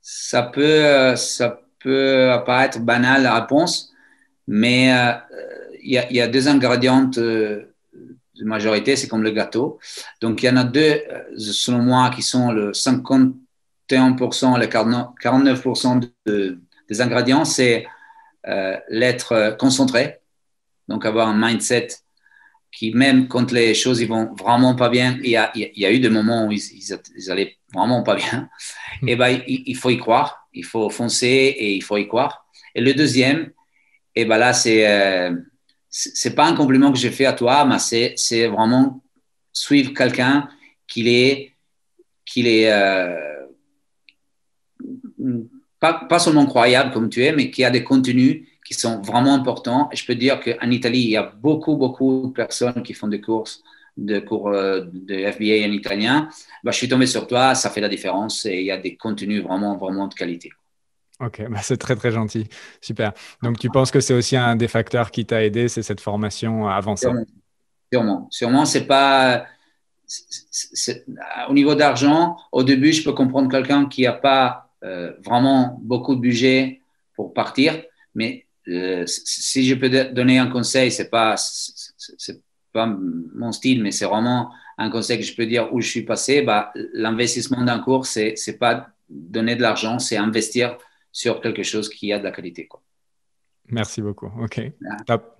Ça 0.00 0.42
peut, 0.42 1.14
ça 1.16 1.60
peut 1.78 2.30
apparaître 2.30 2.80
banal 2.80 3.22
la 3.22 3.40
réponse, 3.40 3.92
mais 4.46 4.90
il 5.82 5.92
y, 5.92 6.20
a 6.20 6.28
deux 6.28 6.48
ingrédients 6.48 7.10
majorité, 8.44 8.96
c'est 8.96 9.08
comme 9.08 9.22
le 9.22 9.30
gâteau. 9.30 9.78
Donc, 10.20 10.42
il 10.42 10.46
y 10.46 10.48
en 10.50 10.56
a 10.56 10.64
deux, 10.64 10.80
euh, 11.10 11.22
selon 11.38 11.78
moi, 11.78 12.10
qui 12.14 12.22
sont 12.22 12.52
le 12.52 12.72
51% 12.72 14.56
et 14.56 14.60
le 14.60 14.66
49% 14.66 16.10
des 16.88 17.00
ingrédients. 17.00 17.44
C'est 17.44 17.86
euh, 18.46 18.76
l'être 18.88 19.56
concentré, 19.58 20.20
donc 20.88 21.04
avoir 21.04 21.28
un 21.28 21.36
mindset 21.36 21.88
qui, 22.72 22.92
même 22.92 23.28
quand 23.28 23.52
les 23.52 23.74
choses 23.74 24.00
ils 24.00 24.08
vont 24.08 24.32
vraiment 24.34 24.74
pas 24.74 24.88
bien, 24.88 25.18
il 25.22 25.30
y 25.30 25.36
a, 25.36 25.50
il 25.54 25.70
y 25.76 25.84
a 25.84 25.92
eu 25.92 25.98
des 25.98 26.08
moments 26.08 26.46
où 26.46 26.52
ils, 26.52 26.92
ils, 27.16 27.30
allaient 27.30 27.56
vraiment 27.74 28.02
pas 28.02 28.14
bien, 28.14 28.48
et 29.02 29.12
eh 29.12 29.16
ben, 29.16 29.42
il, 29.46 29.76
faut 29.76 29.90
y 29.90 29.98
croire, 29.98 30.46
il 30.52 30.64
faut 30.64 30.88
foncer 30.90 31.26
et 31.26 31.74
il 31.74 31.82
faut 31.82 31.96
y 31.96 32.06
croire. 32.06 32.46
Et 32.74 32.80
le 32.80 32.94
deuxième, 32.94 33.50
et 34.14 34.22
eh 34.22 34.24
ben 34.24 34.38
là, 34.38 34.52
c'est 34.52 34.88
euh, 34.88 35.34
c'est 35.90 36.34
pas 36.34 36.46
un 36.46 36.54
compliment 36.54 36.92
que 36.92 36.98
j'ai 36.98 37.10
fait 37.10 37.26
à 37.26 37.32
toi, 37.32 37.64
mais 37.64 37.78
c'est 38.16 38.46
vraiment 38.46 39.02
suivre 39.52 39.92
quelqu'un 39.92 40.48
qui 40.86 41.08
est, 41.08 41.52
est 42.36 42.72
euh, 42.72 43.46
pas, 45.80 46.18
seulement 46.18 46.46
croyable 46.46 46.92
comme 46.92 47.08
tu 47.08 47.24
es, 47.24 47.32
mais 47.32 47.50
qui 47.50 47.64
a 47.64 47.70
des 47.70 47.82
contenus 47.82 48.46
qui 48.64 48.74
sont 48.74 49.02
vraiment 49.02 49.34
importants. 49.34 49.88
Je 49.92 50.04
peux 50.04 50.14
dire 50.14 50.40
qu'en 50.40 50.70
Italie, 50.70 51.00
il 51.00 51.10
y 51.10 51.16
a 51.16 51.22
beaucoup, 51.22 51.76
beaucoup 51.76 52.28
de 52.28 52.32
personnes 52.32 52.82
qui 52.84 52.94
font 52.94 53.08
des 53.08 53.20
courses 53.20 53.62
de 53.96 54.20
cours 54.20 54.48
euh, 54.48 54.82
de 54.92 55.30
FBA 55.30 55.66
en 55.66 55.72
italien. 55.72 56.28
Bah, 56.62 56.70
je 56.70 56.76
suis 56.76 56.88
tombé 56.88 57.06
sur 57.06 57.26
toi, 57.26 57.54
ça 57.54 57.68
fait 57.70 57.80
la 57.80 57.88
différence 57.88 58.46
et 58.46 58.60
il 58.60 58.66
y 58.66 58.70
a 58.70 58.78
des 58.78 58.96
contenus 58.96 59.42
vraiment, 59.42 59.76
vraiment 59.76 60.06
de 60.06 60.14
qualité. 60.14 60.50
Ok, 61.20 61.42
bah 61.50 61.58
c'est 61.62 61.76
très 61.76 61.96
très 61.96 62.10
gentil, 62.10 62.48
super. 62.80 63.12
Donc 63.42 63.58
tu 63.58 63.68
penses 63.68 63.90
que 63.90 64.00
c'est 64.00 64.14
aussi 64.14 64.36
un 64.36 64.56
des 64.56 64.68
facteurs 64.68 65.10
qui 65.10 65.26
t'a 65.26 65.44
aidé, 65.44 65.68
c'est 65.68 65.82
cette 65.82 66.00
formation 66.00 66.68
avancée 66.68 67.08
Sûrement, 67.92 68.28
sûrement, 68.30 68.64
c'est 68.64 68.86
pas 68.86 69.46
au 71.48 71.52
niveau 71.52 71.74
d'argent. 71.74 72.36
Au 72.52 72.62
début, 72.62 72.92
je 72.92 73.02
peux 73.02 73.12
comprendre 73.12 73.50
quelqu'un 73.50 73.86
qui 73.86 74.02
n'a 74.02 74.12
pas 74.12 74.70
euh, 74.84 75.12
vraiment 75.24 75.78
beaucoup 75.82 76.14
de 76.14 76.20
budget 76.20 76.80
pour 77.14 77.34
partir, 77.34 77.82
mais 78.14 78.46
euh, 78.68 79.04
si 79.06 79.66
je 79.66 79.74
peux 79.74 79.90
donner 80.12 80.38
un 80.38 80.46
conseil, 80.46 80.90
c'est 80.92 81.10
pas 81.10 81.34
pas 82.72 82.86
mon 82.86 83.50
style, 83.50 83.82
mais 83.82 83.90
c'est 83.90 84.04
vraiment 84.04 84.52
un 84.78 84.90
conseil 84.90 85.18
que 85.18 85.24
je 85.24 85.34
peux 85.34 85.46
dire 85.46 85.74
où 85.74 85.80
je 85.80 85.88
suis 85.88 86.02
passé. 86.02 86.42
Bah, 86.42 86.72
l'investissement 86.92 87.64
d'un 87.64 87.80
cours, 87.80 88.06
c'est 88.06 88.34
c'est 88.36 88.58
pas 88.58 88.86
donner 89.08 89.56
de 89.56 89.62
l'argent, 89.62 89.98
c'est 89.98 90.16
investir 90.16 90.78
sur 91.12 91.40
quelque 91.40 91.62
chose 91.62 91.88
qui 91.88 92.12
a 92.12 92.18
de 92.18 92.24
la 92.24 92.32
qualité. 92.32 92.66
Quoi. 92.66 92.82
Merci 93.70 94.02
beaucoup. 94.02 94.30
OK. 94.42 94.60
Top. 95.06 95.36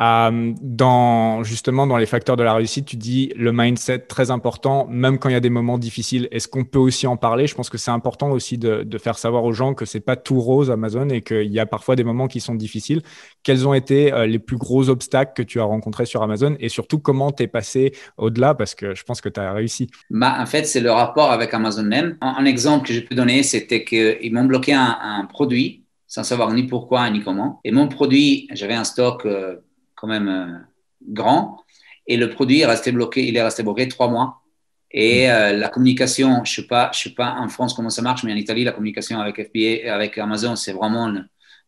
Euh, 0.00 0.54
dans, 0.62 1.42
justement, 1.42 1.86
dans 1.86 1.96
les 1.96 2.06
facteurs 2.06 2.36
de 2.36 2.44
la 2.44 2.54
réussite, 2.54 2.86
tu 2.86 2.96
dis 2.96 3.32
le 3.34 3.52
mindset 3.52 4.00
très 4.00 4.30
important, 4.30 4.86
même 4.88 5.18
quand 5.18 5.28
il 5.28 5.32
y 5.32 5.36
a 5.36 5.40
des 5.40 5.50
moments 5.50 5.78
difficiles. 5.78 6.28
Est-ce 6.30 6.46
qu'on 6.46 6.64
peut 6.64 6.78
aussi 6.78 7.06
en 7.06 7.16
parler? 7.16 7.48
Je 7.48 7.54
pense 7.54 7.68
que 7.68 7.78
c'est 7.78 7.90
important 7.90 8.30
aussi 8.30 8.58
de, 8.58 8.86
faire 8.98 9.18
savoir 9.18 9.44
aux 9.44 9.52
gens 9.52 9.74
que 9.74 9.84
c'est 9.84 10.00
pas 10.00 10.16
tout 10.16 10.40
rose 10.40 10.70
Amazon 10.70 11.08
et 11.08 11.22
qu'il 11.22 11.52
y 11.52 11.60
a 11.60 11.66
parfois 11.66 11.96
des 11.96 12.04
moments 12.04 12.28
qui 12.28 12.40
sont 12.40 12.54
difficiles. 12.54 13.02
Quels 13.42 13.66
ont 13.66 13.74
été 13.74 14.12
euh, 14.12 14.26
les 14.26 14.38
plus 14.38 14.56
gros 14.56 14.88
obstacles 14.88 15.32
que 15.34 15.42
tu 15.42 15.60
as 15.60 15.64
rencontrés 15.64 16.06
sur 16.06 16.22
Amazon? 16.22 16.56
Et 16.60 16.68
surtout 16.68 16.98
comment 16.98 17.32
tu 17.32 17.44
es 17.44 17.46
passé 17.46 17.92
au-delà? 18.16 18.54
Parce 18.54 18.74
que 18.74 18.94
je 18.94 19.02
pense 19.04 19.20
que 19.20 19.28
tu 19.28 19.40
as 19.40 19.52
réussi. 19.52 19.88
Bah, 20.10 20.36
en 20.38 20.46
fait, 20.46 20.64
c'est 20.64 20.80
le 20.80 20.90
rapport 20.90 21.32
avec 21.32 21.54
Amazon 21.54 21.84
même. 21.84 22.16
Un, 22.20 22.44
exemple 22.44 22.86
que 22.86 22.94
je 22.94 23.00
peux 23.00 23.14
donner, 23.14 23.42
c'était 23.42 23.84
qu'ils 23.84 24.32
m'ont 24.32 24.44
bloqué 24.44 24.72
un, 24.74 25.26
produit 25.28 25.87
sans 26.08 26.24
savoir 26.24 26.52
ni 26.52 26.64
pourquoi 26.64 27.08
ni 27.10 27.22
comment. 27.22 27.60
Et 27.62 27.70
mon 27.70 27.86
produit, 27.86 28.48
j'avais 28.52 28.74
un 28.74 28.84
stock. 28.84 29.24
Euh, 29.24 29.58
quand 29.98 30.06
même 30.06 30.28
euh, 30.28 30.58
grand. 31.02 31.58
Et 32.06 32.16
le 32.16 32.30
produit 32.30 32.60
est 32.60 32.66
resté 32.66 32.92
bloqué, 32.92 33.26
il 33.26 33.36
est 33.36 33.42
resté 33.42 33.62
bloqué 33.62 33.88
trois 33.88 34.08
mois. 34.08 34.42
Et 34.90 35.26
mm. 35.26 35.30
euh, 35.30 35.52
la 35.52 35.68
communication, 35.68 36.44
je 36.44 36.52
ne 36.52 36.62
sais, 36.62 36.66
pas, 36.66 36.90
je 36.94 37.00
sais 37.00 37.14
pas 37.14 37.34
en 37.38 37.48
France 37.48 37.74
comment 37.74 37.90
ça 37.90 38.02
marche, 38.02 38.22
mais 38.24 38.32
en 38.32 38.36
Italie, 38.36 38.64
la 38.64 38.72
communication 38.72 39.20
avec 39.20 39.36
FBA, 39.48 39.92
avec 39.92 40.16
Amazon, 40.18 40.56
c'est 40.56 40.72
vraiment 40.72 41.12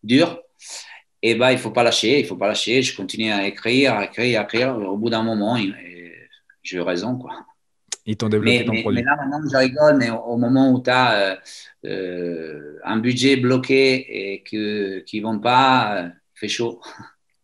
dur. 0.02 0.40
Et 1.23 1.35
bah, 1.35 1.52
il 1.52 1.56
ne 1.56 1.61
faut 1.61 1.70
pas 1.70 1.82
lâcher, 1.82 2.20
il 2.20 2.26
faut 2.26 2.37
pas 2.37 2.49
lâcher. 2.49 2.82
Je 2.82 2.97
continue 2.97 3.30
à 3.30 3.47
écrire, 3.47 3.94
à 3.94 4.04
écrire, 4.04 4.40
à 4.40 4.44
écrire. 4.44 4.76
Au 4.76 4.97
bout 4.97 5.11
d'un 5.11 5.23
moment, 5.23 5.59
j'ai 6.62 6.76
eu 6.76 6.80
raison. 6.80 7.16
Quoi. 7.18 7.32
Ils 8.11 8.17
t'ont 8.17 8.29
développé 8.29 8.59
mais, 8.59 8.64
ton 8.64 8.81
produit. 8.81 9.02
Mais 9.02 9.05
là, 9.05 9.17
maintenant, 9.17 9.40
je 9.49 9.57
rigole, 9.57 9.97
mais 9.97 10.11
au, 10.11 10.37
moment 10.37 10.73
où 10.73 10.83
tu 10.83 10.90
as 10.90 11.38
euh, 11.85 12.76
un 12.83 12.97
budget 12.99 13.37
bloqué 13.37 14.33
et 14.33 14.43
qu'ils 14.43 15.05
ne 15.14 15.23
vont 15.23 15.38
pas, 15.38 16.07
il 16.07 16.12
fait 16.35 16.49
chaud. 16.49 16.81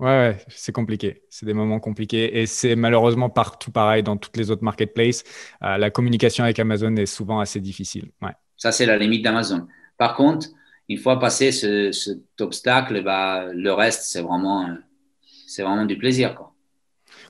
Ouais, 0.01 0.39
c'est 0.49 0.73
compliqué. 0.73 1.23
C'est 1.31 1.47
des 1.47 1.55
moments 1.55 1.79
compliqués. 1.79 2.41
Et 2.41 2.47
c'est 2.47 2.75
malheureusement 2.75 3.31
partout 3.31 3.71
pareil 3.71 4.03
dans 4.03 4.17
toutes 4.17 4.37
les 4.37 4.51
autres 4.51 4.65
marketplaces. 4.65 5.23
Euh, 5.63 5.79
la 5.79 5.91
communication 5.91 6.43
avec 6.43 6.59
Amazon 6.59 6.97
est 6.97 7.07
souvent 7.07 7.39
assez 7.39 7.61
difficile. 7.61 8.11
Ouais. 8.21 8.33
Ça, 8.57 8.73
c'est 8.73 8.87
la 8.87 8.99
limite 8.99 9.23
d'Amazon. 9.23 9.69
Par 9.99 10.17
contre, 10.17 10.49
une 10.89 10.99
fois 10.99 11.21
passé 11.21 11.53
ce, 11.53 11.93
cet 11.93 12.41
obstacle, 12.41 13.05
bah, 13.05 13.47
le 13.53 13.73
reste, 13.73 14.03
c'est 14.03 14.21
vraiment, 14.21 14.69
c'est 15.47 15.63
vraiment 15.63 15.87
du 15.87 15.97
plaisir. 15.97 16.35
Quoi. 16.35 16.56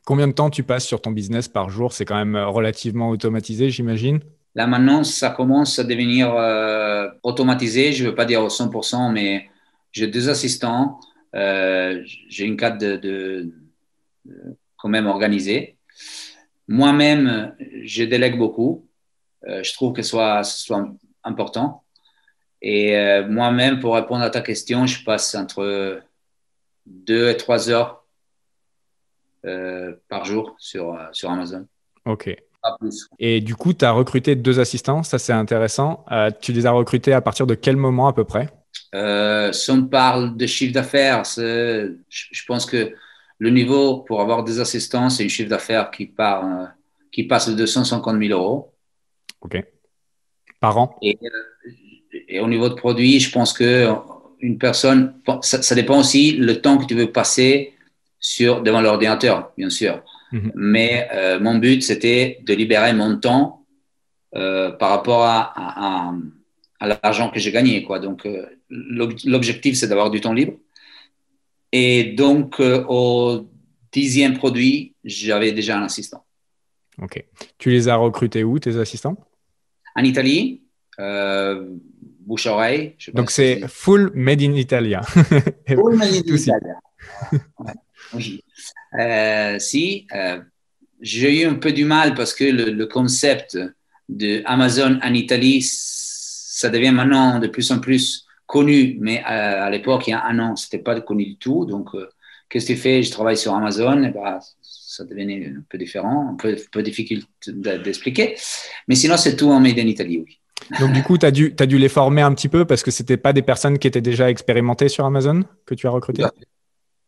Combien 0.07 0.29
de 0.29 0.33
temps 0.33 0.51
tu 0.51 0.63
passes 0.63 0.87
sur 0.87 1.03
ton 1.03 1.11
business 1.11 1.49
par 1.49 1.69
jour? 1.69 1.93
C'est 1.93 2.05
quand 2.05 2.17
même 2.17 2.37
relativement 2.37 3.11
automatisé, 3.11 3.71
j'imagine 3.71 4.21
Là, 4.55 4.67
maintenant, 4.67 5.03
ça 5.03 5.31
commence 5.31 5.81
à 5.81 5.85
devenir 5.85 6.33
euh, 6.33 7.09
automatisé. 7.25 7.93
Je 7.93 8.05
ne 8.05 8.09
veux 8.09 8.15
pas 8.15 8.25
dire 8.25 8.41
au 8.43 8.49
100%, 8.49 9.13
mais 9.13 9.51
j'ai 9.91 10.07
deux 10.07 10.31
assistants. 10.31 11.01
Euh, 11.35 12.03
j'ai 12.29 12.45
une 12.45 12.57
cadre 12.57 12.79
de, 12.79 13.53
quand 14.79 14.89
même 14.89 15.07
organisée. 15.07 15.77
Moi-même, 16.69 17.55
je 17.83 18.05
délègue 18.05 18.39
beaucoup. 18.39 18.89
Euh, 19.49 19.63
je 19.65 19.73
trouve 19.75 19.93
que 19.93 20.03
ce 20.03 20.11
soit, 20.11 20.45
soit 20.45 20.89
important. 21.25 21.83
Et 22.63 22.97
euh, 22.97 23.29
moi-même, 23.29 23.81
pour 23.81 23.97
répondre 23.97 24.23
à 24.23 24.31
ta 24.31 24.41
question, 24.41 24.87
je 24.87 25.03
passe 25.05 25.35
entre 25.35 26.01
deux 26.87 27.29
et 27.29 27.37
trois 27.37 27.69
heures 27.69 28.06
par 30.09 30.25
jour 30.25 30.55
sur, 30.59 30.99
sur 31.12 31.31
Amazon. 31.31 31.67
OK. 32.05 32.35
Et 33.19 33.41
du 33.41 33.55
coup, 33.55 33.73
tu 33.73 33.85
as 33.85 33.93
recruté 33.93 34.35
deux 34.35 34.59
assistants, 34.59 35.03
ça 35.03 35.19
c'est 35.19 35.33
intéressant. 35.33 36.05
tu 36.41 36.53
les 36.53 36.67
as 36.67 36.73
recrutés 36.73 37.12
à 37.12 37.21
partir 37.21 37.47
de 37.47 37.55
quel 37.55 37.76
moment 37.76 38.09
à 38.09 38.12
peu 38.12 38.25
près? 38.25 38.49
Euh, 38.95 39.53
si 39.53 39.71
on 39.71 39.87
parle 39.87 40.37
de 40.37 40.47
chiffre 40.47 40.73
d'affaires, 40.73 41.23
je 41.25 42.45
pense 42.47 42.67
que 42.67 42.93
le 43.38 43.50
niveau 43.50 43.99
pour 43.99 44.21
avoir 44.21 44.45
des 44.45 44.61
assistants, 44.61 45.11
c'est 45.11 45.25
un 45.25 45.29
chiffre 45.29 45.50
d'affaires 45.50 45.91
qui, 45.91 46.07
part, 46.07 46.45
euh, 46.45 46.67
qui 47.12 47.25
passe 47.25 47.49
de 47.49 47.55
250 47.55 48.19
000 48.19 48.38
euros. 48.38 48.73
OK. 49.43 49.62
Par 50.61 50.79
an? 50.79 50.97
Et, 51.03 51.19
euh, 51.23 52.43
au 52.43 52.49
niveau 52.49 52.69
de 52.69 52.75
produits, 52.75 53.21
je 53.21 53.31
pense 53.31 53.53
que 53.53 53.93
une 54.41 54.59
personne, 54.59 55.15
ça, 55.43 55.75
dépend 55.75 55.99
aussi 55.99 56.33
le 56.33 56.61
temps 56.61 56.79
que 56.79 56.85
tu 56.85 56.95
veux 56.95 57.11
passer 57.11 57.75
sur, 58.18 58.62
devant 58.62 58.80
l'ordinateur, 58.80 59.52
bien 59.56 59.70
sûr. 59.70 60.02
Mhm. 60.32 60.52
Mais 60.54 61.08
mon 61.40 61.56
but, 61.56 61.82
c'était 61.82 62.40
de 62.42 62.54
libérer 62.54 62.92
mon 62.92 63.18
temps 63.18 63.64
par 64.32 64.90
rapport 64.90 65.23
à, 65.25 65.52
à, 65.56 66.12
à 66.80 66.87
l'argent 66.88 67.30
que 67.30 67.38
j'ai 67.38 67.52
gagné. 67.52 67.82
Quoi. 67.85 67.99
Donc, 68.00 68.26
l'objectif, 68.68 69.76
c'est 69.76 69.88
d'avoir 69.88 70.11
du 70.11 70.20
temps 70.20 70.32
libre. 70.32 70.54
Et 71.73 72.04
donc, 72.04 72.61
euh, 72.61 72.85
au 72.88 73.49
dixième 73.92 74.37
produit, 74.38 74.94
j'avais 75.04 75.52
déjà 75.52 75.78
un 75.78 75.82
assistant. 75.82 76.25
Ok. 77.02 77.25
Tu 77.58 77.70
les 77.70 77.88
as 77.88 77.96
recrutés 77.96 78.44
où, 78.44 78.58
tes 78.58 78.76
assistants? 78.76 79.16
En 79.94 80.02
Italie, 80.02 80.62
euh, 80.99 81.68
bouche-oreille. 82.20 82.96
Donc, 83.14 83.30
c'est 83.30 83.66
full 83.68 84.11
made 84.14 84.42
in 84.42 84.54
Italia. 84.54 85.02
full 85.68 85.96
made 85.96 86.14
in 86.14 86.35
Italia. 86.35 86.80
Euh, 88.99 89.59
si, 89.59 90.07
j'ai 91.01 91.43
eu 91.43 91.47
un 91.47 91.55
peu 91.55 91.73
du 91.73 91.85
mal 91.85 92.15
parce 92.15 92.33
que 92.33 92.45
le, 92.45 92.71
le 92.71 92.87
concept 92.87 93.59
de 94.09 94.43
Amazon 94.45 94.99
en 95.03 95.15
Italie, 95.15 95.61
ça 95.63 96.71
devient 96.71 96.93
maintenant 96.93 97.39
de 97.39 97.49
plus 97.49 97.71
en 97.71 97.81
plus 97.81 98.27
connu, 98.47 98.97
mais 99.01 99.23
à, 99.25 99.69
l'époque, 99.71 100.07
il 100.07 100.11
y 100.11 100.15
a 100.15 100.25
un 100.25 100.39
an, 100.39 100.57
ce 100.57 100.67
n'était 100.67 100.83
pas 100.83 100.99
connu 101.01 101.27
du 101.27 101.37
tout. 101.37 101.67
Donc, 101.67 101.95
euh, 101.95 102.09
qu'est-ce 102.49 102.67
que 102.69 102.73
tu 102.73 102.79
fais? 102.79 103.03
Je 103.03 103.11
travaille 103.11 103.37
sur 103.37 103.55
Amazon, 103.55 104.03
et 104.05 104.11
bah, 104.11 104.39
ça 104.63 105.05
devenait 105.05 105.53
un 105.55 105.65
peu 105.69 105.77
différent, 105.77 106.31
un 106.33 106.37
peu, 106.37 106.57
peu 106.73 106.83
difficile 106.83 107.25
d'expliquer. 107.47 108.37
Mais 108.89 108.95
sinon, 108.95 109.17
c'est 109.17 109.37
tout 109.37 109.51
en 109.51 109.61
made 109.61 109.79
in 109.79 109.87
Italie, 109.87 110.23
oui. 110.25 110.41
Donc, 110.81 110.93
du 110.93 111.03
coup, 111.03 111.19
tu 111.19 111.27
as, 111.27 111.31
dû, 111.31 111.55
as 111.59 111.67
dû 111.67 111.79
les 111.79 111.89
former 111.89 112.23
un 112.23 112.33
petit 112.35 112.49
peu 112.49 112.65
parce 112.65 112.83
que 112.83 112.91
ce 112.91 113.03
n'étaient 113.03 113.19
pas 113.19 113.33
des 113.33 113.43
personnes 113.43 113.79
qui 113.79 113.87
étaient 113.87 114.01
déjà 114.01 114.31
expérimentées 114.31 114.89
sur 114.89 115.05
Amazon 115.05 115.45
que 115.67 115.75
tu 115.75 115.87
as 115.87 115.91
recrutées? 115.91 116.25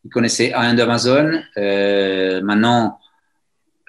Ils 0.08 0.10
connaissaient 0.10 0.54
un 0.54 0.72
d'Amazon. 0.72 1.38
Euh, 1.58 2.40
maintenant, 2.40 2.98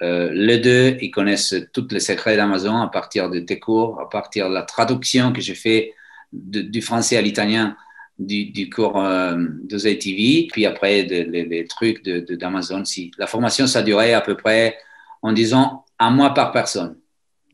euh, 0.02 0.30
les 0.34 0.58
deux, 0.58 0.98
ils 1.00 1.10
connaissent 1.10 1.54
tous 1.72 1.88
les 1.90 2.00
secrets 2.00 2.36
d'Amazon 2.36 2.76
à 2.76 2.88
partir 2.88 3.30
de 3.30 3.40
tes 3.40 3.58
cours, 3.58 3.98
à 3.98 4.06
partir 4.06 4.50
de 4.50 4.54
la 4.54 4.62
traduction 4.62 5.32
que 5.32 5.40
j'ai 5.40 5.54
fait 5.54 5.94
du 6.30 6.82
français 6.82 7.16
à 7.16 7.22
l'italien 7.22 7.74
du, 8.18 8.68
cours 8.68 9.02
euh, 9.02 9.36
de 9.64 9.78
ZTV, 9.78 10.48
puis 10.52 10.66
après 10.66 11.04
les 11.04 11.66
trucs 11.66 12.04
d'Amazon. 12.04 12.80
De, 12.80 12.84
si. 12.84 13.10
La 13.16 13.26
formation, 13.26 13.66
ça 13.66 13.82
durait 13.82 14.12
à 14.12 14.20
peu 14.20 14.36
près, 14.36 14.76
en 15.22 15.32
disant, 15.32 15.86
un 15.98 16.10
mois 16.10 16.34
par 16.34 16.52
personne. 16.52 16.96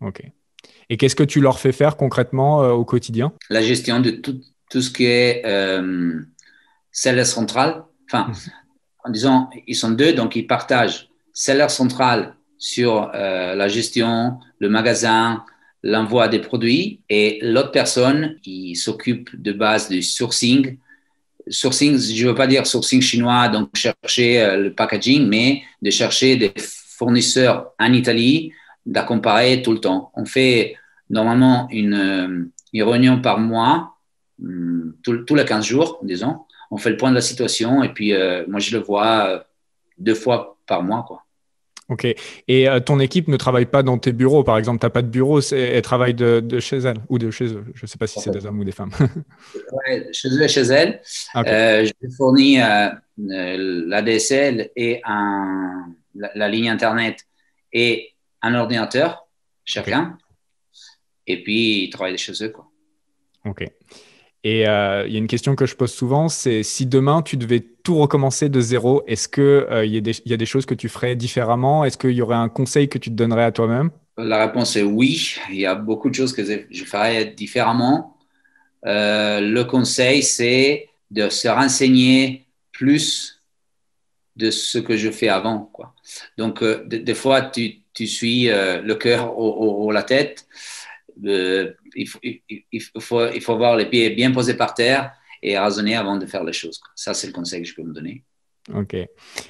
OK. 0.01 0.23
Et 0.89 0.97
qu'est-ce 0.97 1.15
que 1.15 1.23
tu 1.23 1.41
leur 1.41 1.61
fais 1.61 1.73
faire 1.73 1.97
concrètement 1.97 2.65
euh, 2.65 2.71
au 2.71 2.85
quotidien? 2.85 3.33
La 3.49 3.63
gestion 3.63 4.01
de 4.01 4.11
tout, 4.11 4.41
tout 4.71 4.81
ce 4.81 4.91
qui 4.91 5.05
est 5.05 5.43
euh, 5.47 6.21
seller 6.97 7.25
central. 7.25 7.85
Enfin, 8.07 8.33
en 9.05 9.11
disant, 9.11 9.51
ils 9.67 9.75
sont 9.75 9.91
deux, 9.91 10.13
donc 10.13 10.37
ils 10.37 10.47
partagent 10.47 11.09
seller 11.33 11.69
central 11.69 12.35
sur 12.59 13.11
euh, 13.15 13.55
la 13.55 13.69
gestion, 13.69 14.39
le 14.59 14.69
magasin, 14.69 15.45
l'envoi 15.83 16.29
des 16.29 16.41
produits 16.41 17.01
et 17.09 17.39
l'autre 17.43 17.71
personne 17.71 18.37
qui 18.43 18.75
s'occupe 18.75 19.31
de 19.41 19.53
base 19.53 19.89
du 19.89 20.03
sourcing. 20.03 20.79
Sourcing, 21.49 21.99
je 21.99 22.25
ne 22.25 22.31
veux 22.31 22.35
pas 22.35 22.47
dire 22.47 22.67
sourcing 22.67 23.01
chinois, 23.01 23.49
donc 23.49 23.71
chercher 23.75 24.41
euh, 24.41 24.57
le 24.57 24.73
packaging, 24.73 25.29
mais 25.29 25.63
de 25.83 25.91
chercher 25.91 26.37
des 26.37 26.53
fournisseurs 26.59 27.73
en 27.79 27.93
Italie, 27.93 28.53
de 28.87 29.01
comparer 29.01 29.63
tout 29.63 29.73
le 29.73 29.79
temps. 29.79 30.11
On 30.15 30.25
fait 30.25 30.77
normalement 31.11 31.69
une, 31.71 31.95
euh, 31.95 32.51
une 32.73 32.83
réunion 32.83 33.21
par 33.21 33.39
mois, 33.39 33.97
hum, 34.43 34.95
tous 35.05 35.35
les 35.35 35.45
15 35.45 35.65
jours, 35.65 36.01
disons. 36.03 36.46
On 36.71 36.79
fait 36.79 36.91
le 36.91 36.97
point 36.97 37.11
de 37.11 37.15
la 37.15 37.21
situation 37.21 37.83
et 37.83 37.93
puis 37.93 38.13
moi 38.49 38.61
je 38.61 38.77
le 38.77 38.83
vois 38.83 39.47
deux 39.99 40.15
fois 40.15 40.59
par 40.67 40.83
mois. 40.83 41.05
Quoi. 41.07 41.23
Ok. 41.89 42.07
Et 42.49 42.67
ton 42.85 42.99
équipe 42.99 43.29
ne 43.29 43.37
travaille 43.37 43.67
pas 43.67 43.83
dans 43.83 43.97
tes 43.99 44.13
bureaux, 44.13 44.43
par 44.43 44.59
exemple, 44.59 44.81
tu 44.81 44.87
n'as 44.87 44.91
pas 44.91 45.03
de 45.03 45.09
bureau, 45.09 45.41
elle 45.41 45.83
travaille 45.83 46.15
de, 46.15 46.59
chez 46.59 46.79
elle 46.79 46.99
ou 47.09 47.19
de 47.19 47.31
chez 47.31 47.47
eux? 47.47 47.65
Je 47.75 47.85
ne 47.85 47.87
sais 47.87 47.99
pas 47.99 48.09
si 48.09 48.21
c'est 48.21 48.31
des 48.31 48.45
hommes 48.45 48.59
ou 48.59 48.65
des 48.65 48.73
femmes. 48.73 48.91
ouais, 49.73 50.09
chez 50.13 50.29
eux 50.29 50.43
et 50.43 50.49
chez 50.49 50.63
elle. 50.63 51.01
je 51.35 51.93
fournis 52.17 52.59
la 53.17 54.03
DSL 54.03 54.71
et 54.75 55.01
un, 55.05 55.87
la, 56.17 56.49
ligne 56.49 56.69
Internet 56.69 57.25
et 57.73 58.15
un 58.43 58.55
ordinateur, 58.55 59.29
chacun. 59.65 60.19
Et 61.27 61.43
puis, 61.43 61.85
ils 61.85 61.91
travaillent 61.91 62.19
chez 62.19 62.33
eux. 62.43 62.51
Quoi. 62.51 62.69
Ok. 63.45 63.65
Et 64.45 64.69
euh, 64.69 65.05
il 65.07 65.13
y 65.13 65.17
a 65.17 65.19
une 65.19 65.27
question 65.27 65.57
que 65.57 65.67
je 65.67 65.75
pose 65.75 65.93
souvent, 65.93 66.29
c'est 66.29 66.63
si 66.63 66.87
demain 66.87 67.23
tu 67.23 67.37
devais 67.37 67.61
tout 67.61 67.97
recommencer 67.97 68.49
de 68.49 68.61
zéro, 68.61 69.03
est-ce 69.07 69.29
qu'il 69.29 69.43
euh, 69.43 69.85
y, 69.85 70.33
a 70.33 70.37
des 70.37 70.47
choses 70.47 70.67
que 70.67 70.75
tu 70.75 70.89
ferais 70.89 71.17
différemment? 71.17 71.85
Est-ce 71.85 71.99
qu'il 71.99 72.13
y 72.13 72.23
aurait 72.23 72.37
un 72.37 72.49
conseil 72.49 72.89
que 72.89 72.99
tu 72.99 73.11
te 73.11 73.15
donnerais 73.15 73.45
à 73.45 73.53
toi-même? 73.53 73.91
La 74.17 74.47
réponse 74.47 74.77
est 74.77 74.83
oui. 74.83 75.35
Il 75.51 75.57
y 75.57 75.67
a 75.67 75.75
beaucoup 75.75 76.11
de 76.11 76.15
choses 76.15 76.33
que 76.33 76.43
je 76.45 76.85
ferais 76.85 77.27
différemment. 77.27 78.17
Euh, 78.87 79.41
le 79.41 79.65
conseil, 79.65 80.23
c'est 80.23 80.91
de 81.11 81.29
se 81.29 81.49
renseigner 81.49 82.47
plus 82.73 83.43
de 84.37 84.51
ce 84.51 84.79
que 84.79 84.97
je 84.97 85.11
fais 85.11 85.29
avant. 85.29 85.73
Donc, 86.39 86.63
des 86.63 87.15
fois, 87.15 87.43
tu 87.43 88.07
suis 88.07 88.45
le 88.47 88.95
cœur 88.95 89.39
ou, 89.39 89.91
la 89.91 90.03
tête 90.03 90.47
il, 91.97 92.09
faut, 92.09 92.19
il, 92.23 92.81
faut, 93.01 93.29
il 93.33 93.41
faut 93.41 93.53
avoir 93.53 93.77
les 93.77 93.87
pieds 93.87 94.11
bien 94.11 94.31
posés 94.31 94.55
par 94.55 94.75
terre 94.75 95.13
et 95.43 95.59
raisonner 95.59 95.97
avant 95.97 96.17
de 96.17 96.27
faire 96.27 96.45
les 96.45 96.53
choses. 96.53 96.81
Ça, 96.95 97.15
c'est 97.15 97.27
le 97.27 97.33
conseil 97.33 97.63
que 97.63 97.69
je 97.69 97.75
peux 97.75 97.83
me 97.83 97.93
donner. 97.93 98.23
Ok. 98.75 98.95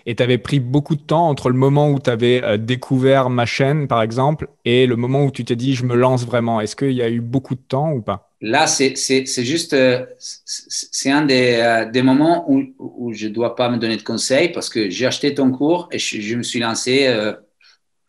Et 0.05 0.15
tu 0.15 0.23
avais 0.23 0.39
pris 0.39 0.61
beaucoup 0.61 0.95
de 0.95 1.01
temps 1.01 1.29
entre 1.29 1.49
le 1.49 1.57
moment 1.57 1.91
où 1.91 1.99
tu 1.99 2.11
avais 2.11 2.43
euh, 2.45 2.59
découvert 2.59 3.31
ma 3.31 3.47
chaîne, 3.47 3.89
par 3.89 4.03
exemple, 4.03 4.49
et 4.65 4.87
le 4.87 4.97
moment 4.97 5.25
où 5.25 5.31
tu 5.31 5.45
t'es 5.45 5.57
dit, 5.57 5.75
je 5.75 5.85
me 5.85 5.95
lance 5.95 6.27
vraiment. 6.27 6.61
Est-ce 6.61 6.77
qu'il 6.77 6.93
y 6.93 7.03
a 7.03 7.09
eu 7.09 7.21
beaucoup 7.21 7.55
de 7.55 7.61
temps 7.61 7.93
ou 7.93 8.03
pas? 8.03 8.31
Là, 8.43 8.67
c'est 8.67 8.95
juste, 9.39 9.73
euh, 9.73 10.05
c'est 10.19 11.11
un 11.11 11.23
des, 11.23 11.55
euh, 11.55 11.91
des 11.91 12.03
moments 12.03 12.45
où, 12.51 12.63
où 12.79 13.15
je 13.15 13.29
ne 13.29 13.33
dois 13.33 13.57
pas 13.57 13.71
me 13.71 13.79
donner 13.79 13.97
de 13.97 14.03
conseils 14.03 14.51
parce 14.51 14.69
que 14.69 14.91
j'ai 14.91 15.07
acheté 15.07 15.35
ton 15.35 15.51
cours 15.51 15.89
et 15.91 15.99
je, 15.99 16.37
me 16.37 16.43
suis 16.43 16.61
lancé 16.61 17.11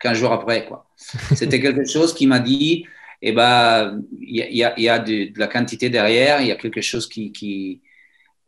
15 0.00 0.18
jours 0.18 0.32
après. 0.32 0.68
C'était 1.34 1.60
quelque 1.60 1.86
chose 1.86 2.12
qui 2.12 2.26
m'a 2.26 2.40
dit, 2.40 2.84
et 3.20 3.30
eh 3.30 3.32
ben, 3.32 4.00
il 4.20 4.36
y 4.36 4.62
a, 4.62 4.78
y 4.78 4.88
a 4.88 4.98
de, 5.00 5.36
la 5.36 5.48
quantité 5.48 5.90
derrière, 5.90 6.40
il 6.40 6.46
y 6.46 6.52
a 6.52 6.56
quelque 6.56 6.80
chose 6.80 7.08
qui. 7.08 7.32
qui 7.32 7.82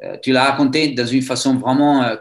euh, 0.02 0.16
tu 0.22 0.30
l'as 0.30 0.44
raconté 0.44 0.92
dans 0.92 1.06
une 1.06 1.22
façon 1.22 1.56
vraiment. 1.56 2.04
Euh, 2.04 2.16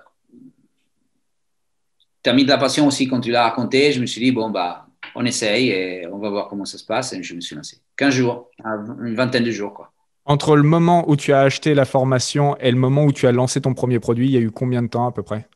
tu 2.24 2.30
as 2.30 2.34
mis 2.34 2.44
de 2.44 2.50
la 2.50 2.58
passion 2.58 2.88
aussi 2.88 3.08
quand 3.08 3.22
tu 3.22 3.30
l'as 3.30 3.44
raconté. 3.44 3.92
Je 3.92 4.02
me 4.02 4.08
suis 4.08 4.20
dit, 4.20 4.32
bon, 4.32 4.50
bah, 4.50 4.88
on 5.14 5.26
essaye 5.26 5.70
et 5.70 6.08
on 6.08 6.18
va 6.18 6.30
voir 6.32 6.48
comment 6.48 6.66
ça 6.66 6.80
se 6.80 6.86
passe. 6.86 7.14
Et 7.14 7.22
je 7.22 7.36
me 7.36 7.42
suis 7.42 7.56
lancé. 7.56 7.78
15 7.98 8.14
jours, 8.16 8.50
une 8.66 9.16
vingtaine 9.16 9.44
de 9.44 9.52
jours. 9.52 9.74
Quoi. 9.76 9.94
Entre 10.26 10.56
le 10.56 10.64
moment 10.64 11.08
où 11.08 11.16
tu 11.16 11.34
as 11.34 11.42
acheté 11.42 11.76
la 11.76 11.86
formation 11.86 12.58
et 12.58 12.72
le 12.72 12.78
moment 12.78 13.06
où 13.06 13.12
tu 13.12 13.28
as 13.28 13.32
lancé 13.32 13.62
ton 13.62 13.74
premier 13.74 14.00
produit, 14.00 14.28
il 14.28 14.32
y 14.32 14.38
a 14.38 14.42
eu 14.42 14.52
combien 14.52 14.82
de 14.82 14.88
temps 14.88 15.08
à 15.08 15.12
peu 15.12 15.22
près? 15.24 15.48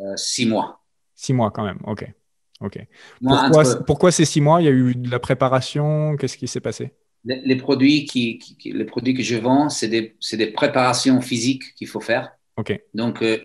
Euh, 0.00 0.14
Six 0.16 0.46
mois. 0.46 0.80
Six 1.14 1.32
mois 1.32 1.50
quand 1.50 1.64
même, 1.64 1.78
ok. 1.84 2.06
Ok. 2.60 2.78
pourquoi, 3.86 4.12
ces 4.12 4.24
six 4.24 4.40
mois 4.40 4.62
Il 4.62 4.64
y 4.64 4.68
a 4.68 4.72
eu 4.72 4.94
de 4.94 5.10
la 5.10 5.18
préparation? 5.18 6.16
Qu'est-ce 6.16 6.36
qui 6.36 6.48
s'est 6.48 6.60
passé? 6.60 6.92
Les, 7.24 7.56
produits 7.56 8.04
qui, 8.04 8.38
les 8.64 8.84
produits 8.84 9.14
que 9.14 9.22
je 9.22 9.36
vends, 9.36 9.70
c'est 9.70 9.88
des, 9.88 10.14
des, 10.32 10.46
préparations 10.48 11.20
physiques 11.22 11.74
qu'il 11.74 11.88
faut 11.88 12.00
faire. 12.00 12.32
Ok. 12.56 12.78
Donc, 12.92 13.22
euh, 13.22 13.38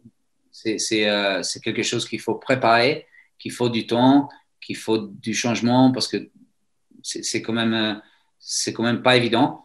euh, 0.67 1.43
c'est 1.43 1.59
quelque 1.63 1.83
chose 1.83 2.07
qu'il 2.07 2.19
faut 2.19 2.35
préparer, 2.35 3.05
qu'il 3.37 3.51
faut 3.51 3.69
du 3.69 3.87
temps, 3.87 4.27
qu'il 4.61 4.75
faut 4.75 4.97
du 4.97 5.33
changement 5.33 5.91
parce 5.91 6.07
que 6.07 6.29
c'est 7.01 7.41
quand 7.41 7.53
même 7.53 7.73
euh, 7.73 7.93
c'est 8.39 8.73
quand 8.73 8.83
même 8.83 9.01
pas 9.01 9.15
évident. 9.15 9.63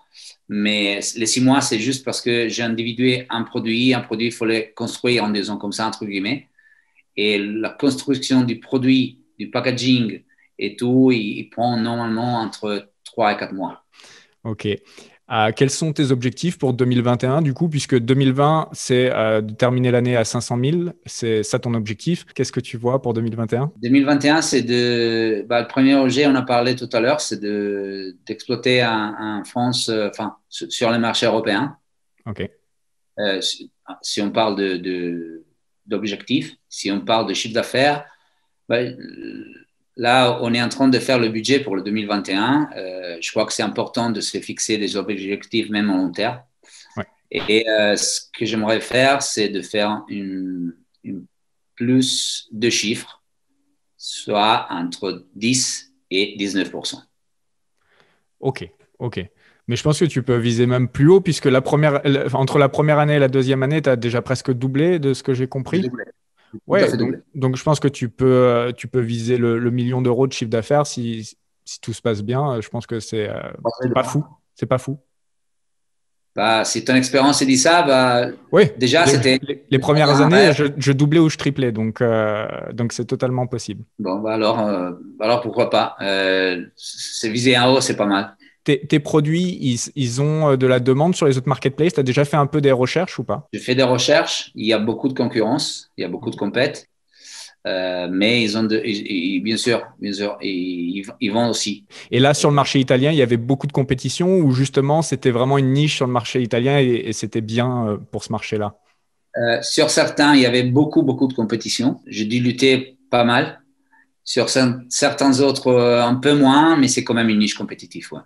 Mais 0.48 1.00
les 1.16 1.26
six 1.26 1.40
mois, 1.40 1.60
c'est 1.60 1.78
juste 1.78 2.04
parce 2.04 2.20
que 2.20 2.48
j'ai 2.48 2.62
individué 2.62 3.26
un 3.30 3.42
produit. 3.42 3.94
Un 3.94 4.00
produit, 4.00 4.26
il 4.26 4.32
faut 4.32 4.44
le 4.44 4.72
construire 4.74 5.24
en 5.24 5.30
disant 5.30 5.56
comme 5.56 5.72
ça, 5.72 5.86
entre 5.86 6.04
guillemets. 6.04 6.48
Et 7.16 7.38
la 7.38 7.70
construction 7.70 8.42
du 8.42 8.60
produit 8.60 9.23
du 9.38 9.50
packaging 9.50 10.22
et 10.58 10.76
tout, 10.76 11.10
il, 11.12 11.48
prend 11.50 11.76
normalement 11.76 12.40
entre 12.40 12.88
3 13.04 13.32
et 13.32 13.36
4 13.36 13.52
mois. 13.52 13.84
OK. 14.44 14.68
Euh, 15.32 15.52
quels 15.56 15.70
sont 15.70 15.94
tes 15.94 16.10
objectifs 16.10 16.58
pour 16.58 16.74
2021 16.74 17.40
du 17.40 17.54
coup, 17.54 17.70
puisque 17.70 17.98
2020, 17.98 18.68
c'est 18.72 19.10
euh, 19.10 19.40
de 19.40 19.54
terminer 19.54 19.90
l'année 19.90 20.16
à 20.16 20.24
500 20.24 20.58
000, 20.62 20.78
c'est 21.06 21.42
ça 21.42 21.58
ton 21.58 21.72
objectif. 21.72 22.26
Qu'est-ce 22.34 22.52
que 22.52 22.60
tu 22.60 22.76
vois 22.76 23.00
pour 23.00 23.14
2021 23.14 23.72
2021, 23.82 24.42
c'est 24.42 24.60
de... 24.60 25.46
Bah, 25.48 25.62
le 25.62 25.66
premier 25.66 25.94
objet, 25.94 26.26
on 26.26 26.34
a 26.34 26.42
parlé 26.42 26.76
tout 26.76 26.90
à 26.92 27.00
l'heure, 27.00 27.22
c'est 27.22 27.40
d'exploiter 28.26 28.82
un, 28.82 29.42
France, 29.44 29.88
euh, 29.88 30.08
enfin, 30.10 30.36
sur 30.48 30.90
les 30.90 30.98
marchés 30.98 31.26
européens. 31.26 31.78
OK. 32.26 32.46
si, 33.40 34.20
on 34.20 34.30
parle 34.30 34.56
d'objectifs, 35.86 36.50
de, 36.50 36.56
si 36.68 36.92
on 36.92 37.00
parle 37.00 37.26
de 37.26 37.34
chiffre 37.34 37.54
d'affaires, 37.54 38.04
là, 38.68 40.38
on 40.42 40.54
est 40.54 40.62
en 40.62 40.68
train 40.68 40.88
de 40.88 40.98
faire 40.98 41.18
le 41.18 41.28
budget 41.28 41.60
pour 41.60 41.76
le 41.76 41.82
2021. 41.82 42.70
Euh, 42.76 43.16
je 43.20 43.30
crois 43.30 43.46
que 43.46 43.52
c'est 43.52 43.62
important 43.62 44.10
de 44.10 44.20
se 44.20 44.38
fixer 44.38 44.78
des 44.78 44.96
objectifs 44.96 45.70
même 45.70 45.90
en 45.90 45.96
long 45.98 46.12
terme. 46.12 46.40
Et 47.30 47.68
euh, 47.68 47.96
ce 47.96 48.20
que 48.32 48.46
j'aimerais 48.46 48.80
faire, 48.80 49.22
c'est 49.22 49.48
de 49.48 49.60
faire 49.60 50.04
une, 50.08 50.74
plus 51.74 52.48
de 52.52 52.70
chiffres, 52.70 53.22
soit 53.96 54.66
entre 54.70 55.26
10 55.34 55.92
et 56.10 56.36
19% 56.38 57.02
Ok, 58.40 58.70
ok. 58.98 59.26
Mais 59.66 59.76
je 59.76 59.82
pense 59.82 59.98
que 59.98 60.04
tu 60.04 60.22
peux 60.22 60.36
viser 60.36 60.66
même 60.66 60.88
plus 60.88 61.08
haut, 61.08 61.20
puisque 61.20 61.46
la 61.46 61.62
première, 61.62 62.02
entre 62.34 62.58
la 62.58 62.68
première 62.68 62.98
année 62.98 63.14
et 63.14 63.18
la 63.18 63.28
deuxième 63.28 63.62
année, 63.62 63.80
tu 63.80 63.88
as 63.88 63.96
déjà 63.96 64.20
presque 64.22 64.52
doublé 64.52 64.98
de 64.98 65.14
ce 65.14 65.22
que 65.22 65.34
j'ai 65.34 65.48
compris. 65.48 65.90
Ouais, 66.66 66.86
donc, 67.34 67.56
je 67.56 67.62
pense 67.62 67.80
que 67.80 67.88
tu 67.88 68.08
peux, 68.08 68.26
euh, 68.26 68.72
tu 68.72 68.88
peux 68.88 69.00
viser 69.00 69.36
le, 69.36 69.70
million 69.70 70.02
d'euros 70.02 70.26
de 70.26 70.32
chiffre 70.32 70.50
d'affaires 70.50 70.86
si, 70.86 71.36
si, 71.64 71.80
tout 71.80 71.92
se 71.92 72.02
passe 72.02 72.22
bien. 72.22 72.60
Je 72.60 72.68
pense 72.68 72.86
que 72.86 73.00
c'est 73.00 73.28
euh, 73.28 73.40
pas 73.94 74.04
fou. 74.04 74.24
C'est 74.54 74.66
pas 74.66 74.78
fou. 74.78 74.98
Bah, 76.36 76.64
si 76.64 76.84
ton 76.84 76.94
expérience 76.96 77.42
dit 77.44 77.56
ça, 77.56 77.82
bah, 77.82 78.26
oui, 78.50 78.64
déjà 78.76 79.06
c'était. 79.06 79.38
Les, 79.70 79.78
premières 79.78 80.20
années, 80.20 80.52
je, 80.52 80.92
doublais 80.92 81.20
ou 81.20 81.28
je 81.28 81.38
triplais, 81.38 81.70
donc 81.70 82.00
euh, 82.00 82.46
donc 82.72 82.92
c'est 82.92 83.04
totalement 83.04 83.46
possible. 83.46 83.84
Bon, 84.00 84.18
bah 84.18 84.34
alors, 84.34 84.58
alors 85.20 85.40
pourquoi 85.42 85.70
pas 85.70 85.96
C'est 86.76 87.28
viser 87.28 87.56
en 87.56 87.72
haut, 87.72 87.80
c'est 87.80 87.96
pas 87.96 88.06
mal. 88.06 88.36
Tes, 88.64 88.98
produits, 88.98 89.58
ils, 89.94 90.22
ont 90.22 90.52
euh, 90.52 90.56
de 90.56 90.66
la 90.66 90.80
demande 90.80 91.14
sur 91.14 91.26
les 91.26 91.36
autres 91.36 91.48
marketplaces? 91.48 91.92
Tu 91.92 92.00
as 92.00 92.02
déjà 92.02 92.24
fait 92.24 92.38
un 92.38 92.46
peu 92.46 92.62
des 92.62 92.72
recherches 92.72 93.18
ou 93.18 93.24
pas? 93.24 93.46
J'ai 93.52 93.60
fait 93.60 93.74
des 93.74 93.82
recherches. 93.82 94.52
Il 94.54 94.66
y 94.66 94.72
a 94.72 94.78
beaucoup 94.78 95.08
de 95.08 95.12
concurrence, 95.12 95.90
il 95.98 96.00
y 96.00 96.04
a 96.04 96.08
beaucoup 96.08 96.30
de 96.30 96.36
compètes. 96.36 96.88
Euh, 97.66 98.08
mais 98.10 98.42
ils 98.42 98.56
ont 98.56 98.62
de, 98.62 98.82
bien 99.40 99.56
sûr, 99.58 99.86
bien 99.98 100.12
sûr, 100.12 100.38
ils, 100.40 101.30
vont 101.30 101.48
aussi. 101.50 101.84
Et 102.10 102.20
là, 102.20 102.32
sur 102.32 102.48
le 102.48 102.54
marché 102.54 102.78
italien, 102.78 103.10
il 103.10 103.16
y 103.16 103.22
avait 103.22 103.38
beaucoup 103.38 103.66
de 103.66 103.72
compétition 103.72 104.38
ou 104.38 104.52
justement 104.52 105.00
c'était 105.00 105.30
vraiment 105.30 105.56
une 105.56 105.72
niche 105.72 105.96
sur 105.96 106.06
le 106.06 106.12
marché 106.12 106.42
italien 106.42 106.78
et, 106.78 107.12
c'était 107.12 107.40
bien 107.40 107.86
euh, 107.86 107.96
pour 107.96 108.24
ce 108.24 108.32
marché-là? 108.32 108.76
Sur 109.62 109.90
certains, 109.90 110.34
il 110.34 110.42
y 110.42 110.46
avait 110.46 110.62
beaucoup, 110.62 111.02
beaucoup 111.02 111.26
de 111.26 111.34
compétition. 111.34 112.00
J'ai 112.06 112.24
dû 112.24 112.40
lutter 112.40 112.96
pas 113.10 113.24
mal. 113.24 113.60
Sur 114.22 114.48
certains 114.48 115.40
autres, 115.40 115.74
un 115.74 116.14
peu 116.14 116.34
moins, 116.34 116.76
mais 116.76 116.88
c'est 116.88 117.04
quand 117.04 117.14
même 117.14 117.28
une 117.28 117.40
niche 117.40 117.54
compétitive. 117.54 118.08
Ouais. 118.12 118.20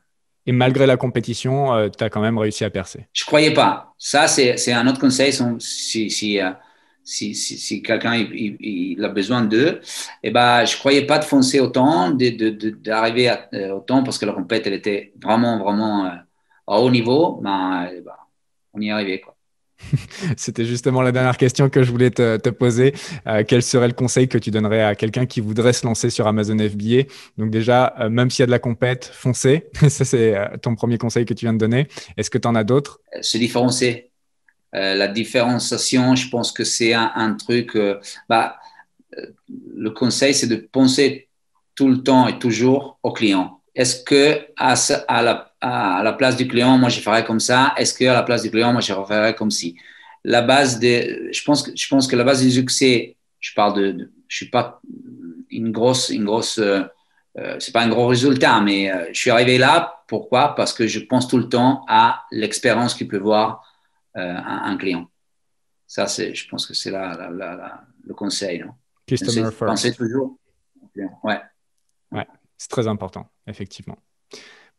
Et 0.48 0.52
malgré 0.52 0.86
la 0.86 0.96
compétition, 0.96 1.74
euh, 1.74 1.90
tu 1.90 2.02
as 2.02 2.08
quand 2.08 2.22
même 2.22 2.38
réussi 2.38 2.64
à 2.64 2.70
percer. 2.70 3.06
Je 3.12 3.26
croyais 3.26 3.52
pas. 3.52 3.92
Ça, 3.98 4.26
c'est 4.28 4.72
un 4.72 4.86
autre 4.86 4.98
conseil. 4.98 5.30
Si, 5.58 6.08
si, 6.08 6.40
euh, 6.40 6.52
si, 7.04 7.34
si 7.34 7.82
quelqu'un 7.82 8.14
il, 8.14 9.04
a 9.04 9.10
besoin 9.10 9.42
d'eux, 9.42 9.82
eh 10.22 10.30
ben, 10.30 10.64
je 10.64 10.78
croyais 10.78 11.04
pas 11.04 11.18
de 11.18 11.24
foncer 11.24 11.60
autant, 11.60 12.12
d'arriver 12.12 13.30
euh, 13.52 13.72
autant 13.72 14.02
parce 14.02 14.16
que 14.16 14.24
la 14.24 14.34
elle 14.48 14.72
était 14.72 15.12
vraiment, 15.22 15.58
vraiment 15.62 16.06
à 16.66 16.80
haut 16.80 16.90
niveau. 16.90 17.40
Ben, 17.42 17.90
eh 17.92 18.00
ben, 18.00 18.12
on 18.72 18.80
y 18.80 18.90
arrivé. 18.90 19.20
Quoi. 19.20 19.36
C'était 20.36 20.64
justement 20.64 21.02
la 21.02 21.12
dernière 21.12 21.36
question 21.36 21.68
que 21.68 21.82
je 21.82 21.90
voulais 21.90 22.10
te, 22.10 22.48
poser. 22.50 22.94
Euh, 23.26 23.44
quel 23.46 23.62
serait 23.62 23.88
le 23.88 23.94
conseil 23.94 24.28
que 24.28 24.38
tu 24.38 24.50
donnerais 24.50 24.82
à 24.82 24.94
quelqu'un 24.94 25.26
qui 25.26 25.40
voudrait 25.40 25.72
se 25.72 25.86
lancer 25.86 26.10
sur 26.10 26.26
Amazon 26.26 26.56
FBA 26.58 27.04
Donc 27.36 27.50
déjà, 27.50 27.94
euh, 28.00 28.08
même 28.08 28.30
s'il 28.30 28.42
y 28.42 28.44
a 28.44 28.46
de 28.46 28.50
la 28.50 28.58
compète, 28.58 29.10
foncez. 29.12 29.66
Ça, 29.88 30.04
c'est 30.04 30.36
euh, 30.36 30.56
ton 30.60 30.74
premier 30.74 30.98
conseil 30.98 31.24
que 31.24 31.34
tu 31.34 31.44
viens 31.44 31.52
de 31.52 31.58
donner. 31.58 31.88
Est-ce 32.16 32.30
que 32.30 32.38
tu 32.38 32.48
en 32.48 32.54
as 32.54 32.64
d'autres? 32.64 33.00
Se 33.20 33.38
différencier. 33.38 34.10
la 34.72 35.08
différenciation, 35.08 36.14
je 36.14 36.28
pense 36.28 36.52
que 36.52 36.64
c'est 36.64 36.92
un, 36.92 37.34
truc... 37.34 37.76
bah, 38.28 38.56
le 39.74 39.90
conseil, 39.90 40.34
c'est 40.34 40.46
de 40.46 40.56
penser 40.56 41.28
tout 41.74 41.88
le 41.88 42.02
temps 42.02 42.28
et 42.28 42.38
toujours 42.38 42.98
au 43.02 43.12
client. 43.12 43.60
Est-ce 43.74 44.02
que 44.02 44.40
à, 44.56 44.74
à 45.06 45.22
la 45.22 45.47
à 45.60 46.02
la 46.02 46.12
place 46.12 46.36
du 46.36 46.46
client, 46.46 46.78
moi, 46.78 46.88
je 46.88 47.00
ferais 47.00 47.24
comme 47.24 47.40
ça. 47.40 47.74
Est-ce 47.76 47.96
qu'à 47.96 48.12
la 48.12 48.22
place 48.22 48.42
du 48.42 48.50
client, 48.50 48.72
moi, 48.72 48.80
je 48.80 48.92
ferais 48.92 49.34
comme 49.34 49.50
si? 49.50 49.76
La 50.24 50.42
base 50.42 50.78
des, 50.78 51.32
je 51.32 51.42
pense 51.42 51.62
que, 51.62 51.70
je 51.74 51.88
pense 51.88 52.06
que 52.06 52.16
la 52.16 52.24
base 52.24 52.42
du 52.42 52.50
succès, 52.50 53.16
je 53.40 53.54
parle 53.54 53.74
de, 53.74 54.10
je 54.26 54.36
suis 54.36 54.50
pas 54.50 54.80
une 55.50 55.72
grosse, 55.72 56.10
une 56.10 56.24
grosse, 56.24 56.58
euh, 56.58 56.82
euh, 57.38 57.56
c'est 57.60 57.72
pas 57.72 57.82
un 57.82 57.88
gros 57.88 58.06
résultat, 58.06 58.60
mais 58.60 58.92
euh, 58.92 59.06
je 59.12 59.18
suis 59.18 59.30
arrivé 59.30 59.58
là. 59.58 60.02
Pourquoi? 60.06 60.54
Parce 60.54 60.72
que 60.72 60.86
je 60.86 61.00
pense 61.00 61.28
tout 61.28 61.38
le 61.38 61.48
temps 61.48 61.84
à 61.88 62.24
l'expérience 62.30 62.94
qu'il 62.94 63.08
peut 63.08 63.18
voir 63.18 63.64
un, 64.14 64.62
un, 64.64 64.76
client. 64.76 65.08
Ça, 65.86 66.06
c'est, 66.06 66.34
je 66.34 66.48
pense 66.48 66.66
que 66.66 66.74
c'est 66.74 66.90
là, 66.90 67.30
le 68.04 68.14
conseil. 68.14 68.60
Non? 68.60 68.72
Customer 69.06 69.50
first. 69.50 69.58
Pensez 69.58 69.94
toujours. 69.94 70.38
Ouais. 71.22 71.40
Ouais, 72.10 72.26
c'est 72.56 72.70
très 72.70 72.88
important, 72.88 73.30
effectivement. 73.46 73.98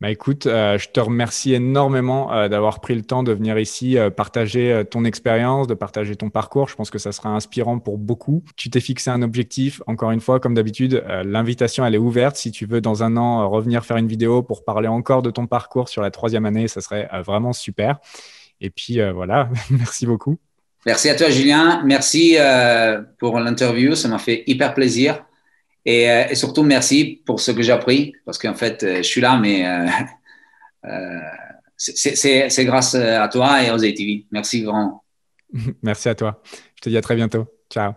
Bah 0.02 0.10
écoute, 0.10 0.46
euh, 0.46 0.78
je 0.78 0.88
te 0.88 1.00
remercie 1.02 1.54
énormément 1.54 2.32
euh, 2.32 2.48
d'avoir 2.48 2.80
pris 2.80 2.96
le 2.96 3.02
temps 3.02 3.22
de 3.22 3.34
venir 3.34 3.60
ici 3.60 3.98
euh, 3.98 4.10
partager 4.10 4.84
ton 4.90 5.04
expérience, 5.04 5.68
de 5.68 5.74
partager 5.74 6.16
ton 6.16 6.30
parcours. 6.30 6.70
Je 6.70 6.76
pense 6.78 6.90
que 6.90 6.98
ça 6.98 7.12
sera 7.12 7.28
inspirant 7.32 7.80
pour 7.80 7.98
beaucoup. 7.98 8.42
Tu 8.56 8.70
t'es 8.70 8.80
fixé 8.80 9.10
un 9.10 9.22
objectif. 9.22 9.82
Encore 9.88 10.12
une 10.12 10.22
fois, 10.22 10.40
comme 10.40 10.54
d'habitude, 10.54 11.04
l'invitation 11.26 11.86
elle 11.86 11.96
est 11.96 12.00
ouverte. 12.00 12.38
Si 12.38 12.52
tu 12.52 12.66
veux 12.66 12.80
dans 12.80 13.04
un 13.04 13.18
an 13.18 13.50
revenir 13.50 13.84
faire 13.84 13.98
une 13.98 14.08
vidéo 14.08 14.42
pour 14.42 14.64
parler 14.64 14.88
encore 14.88 15.22
de 15.22 15.32
ton 15.32 15.48
parcours 15.48 15.90
sur 15.90 16.02
la 16.02 16.12
troisième 16.12 16.46
année, 16.46 16.70
ça 16.70 16.80
serait 16.80 17.10
vraiment 17.26 17.52
super. 17.52 18.00
Et 18.62 18.70
puis 18.70 19.00
voilà, 19.14 19.50
merci 19.70 20.06
beaucoup. 20.06 20.38
Merci 20.86 21.10
à 21.10 21.16
toi, 21.16 21.30
Julien. 21.30 21.82
Merci 21.84 22.38
pour 23.18 23.38
l'interview. 23.38 23.96
Ça 23.96 24.08
m'a 24.08 24.20
fait 24.20 24.44
hyper 24.48 24.74
plaisir. 24.74 25.26
Euh, 25.88 26.26
et, 26.30 26.36
surtout, 26.36 26.64
merci 26.64 27.22
pour 27.26 27.40
ce 27.40 27.52
que 27.52 27.62
j'ai 27.62 27.72
appris, 27.72 28.14
parce 28.26 28.38
qu'en 28.38 28.54
fait, 28.54 28.84
euh, 28.84 28.98
je 28.98 29.04
suis 29.04 29.22
là, 29.22 29.38
mais 29.38 29.66
euh, 30.86 31.20
c'est 31.78 32.66
grâce 32.66 32.96
à 32.96 33.28
toi 33.30 33.64
et 33.64 33.72
aux 33.72 33.84
ATV. 33.84 34.26
Merci 34.32 34.64
vraiment. 34.64 35.04
Merci 35.84 36.10
à 36.10 36.16
toi. 36.16 36.42
Je 36.76 36.82
te 36.82 36.90
dis 36.90 36.98
à 36.98 37.02
très 37.02 37.16
bientôt. 37.16 37.46
Ciao. 37.72 37.94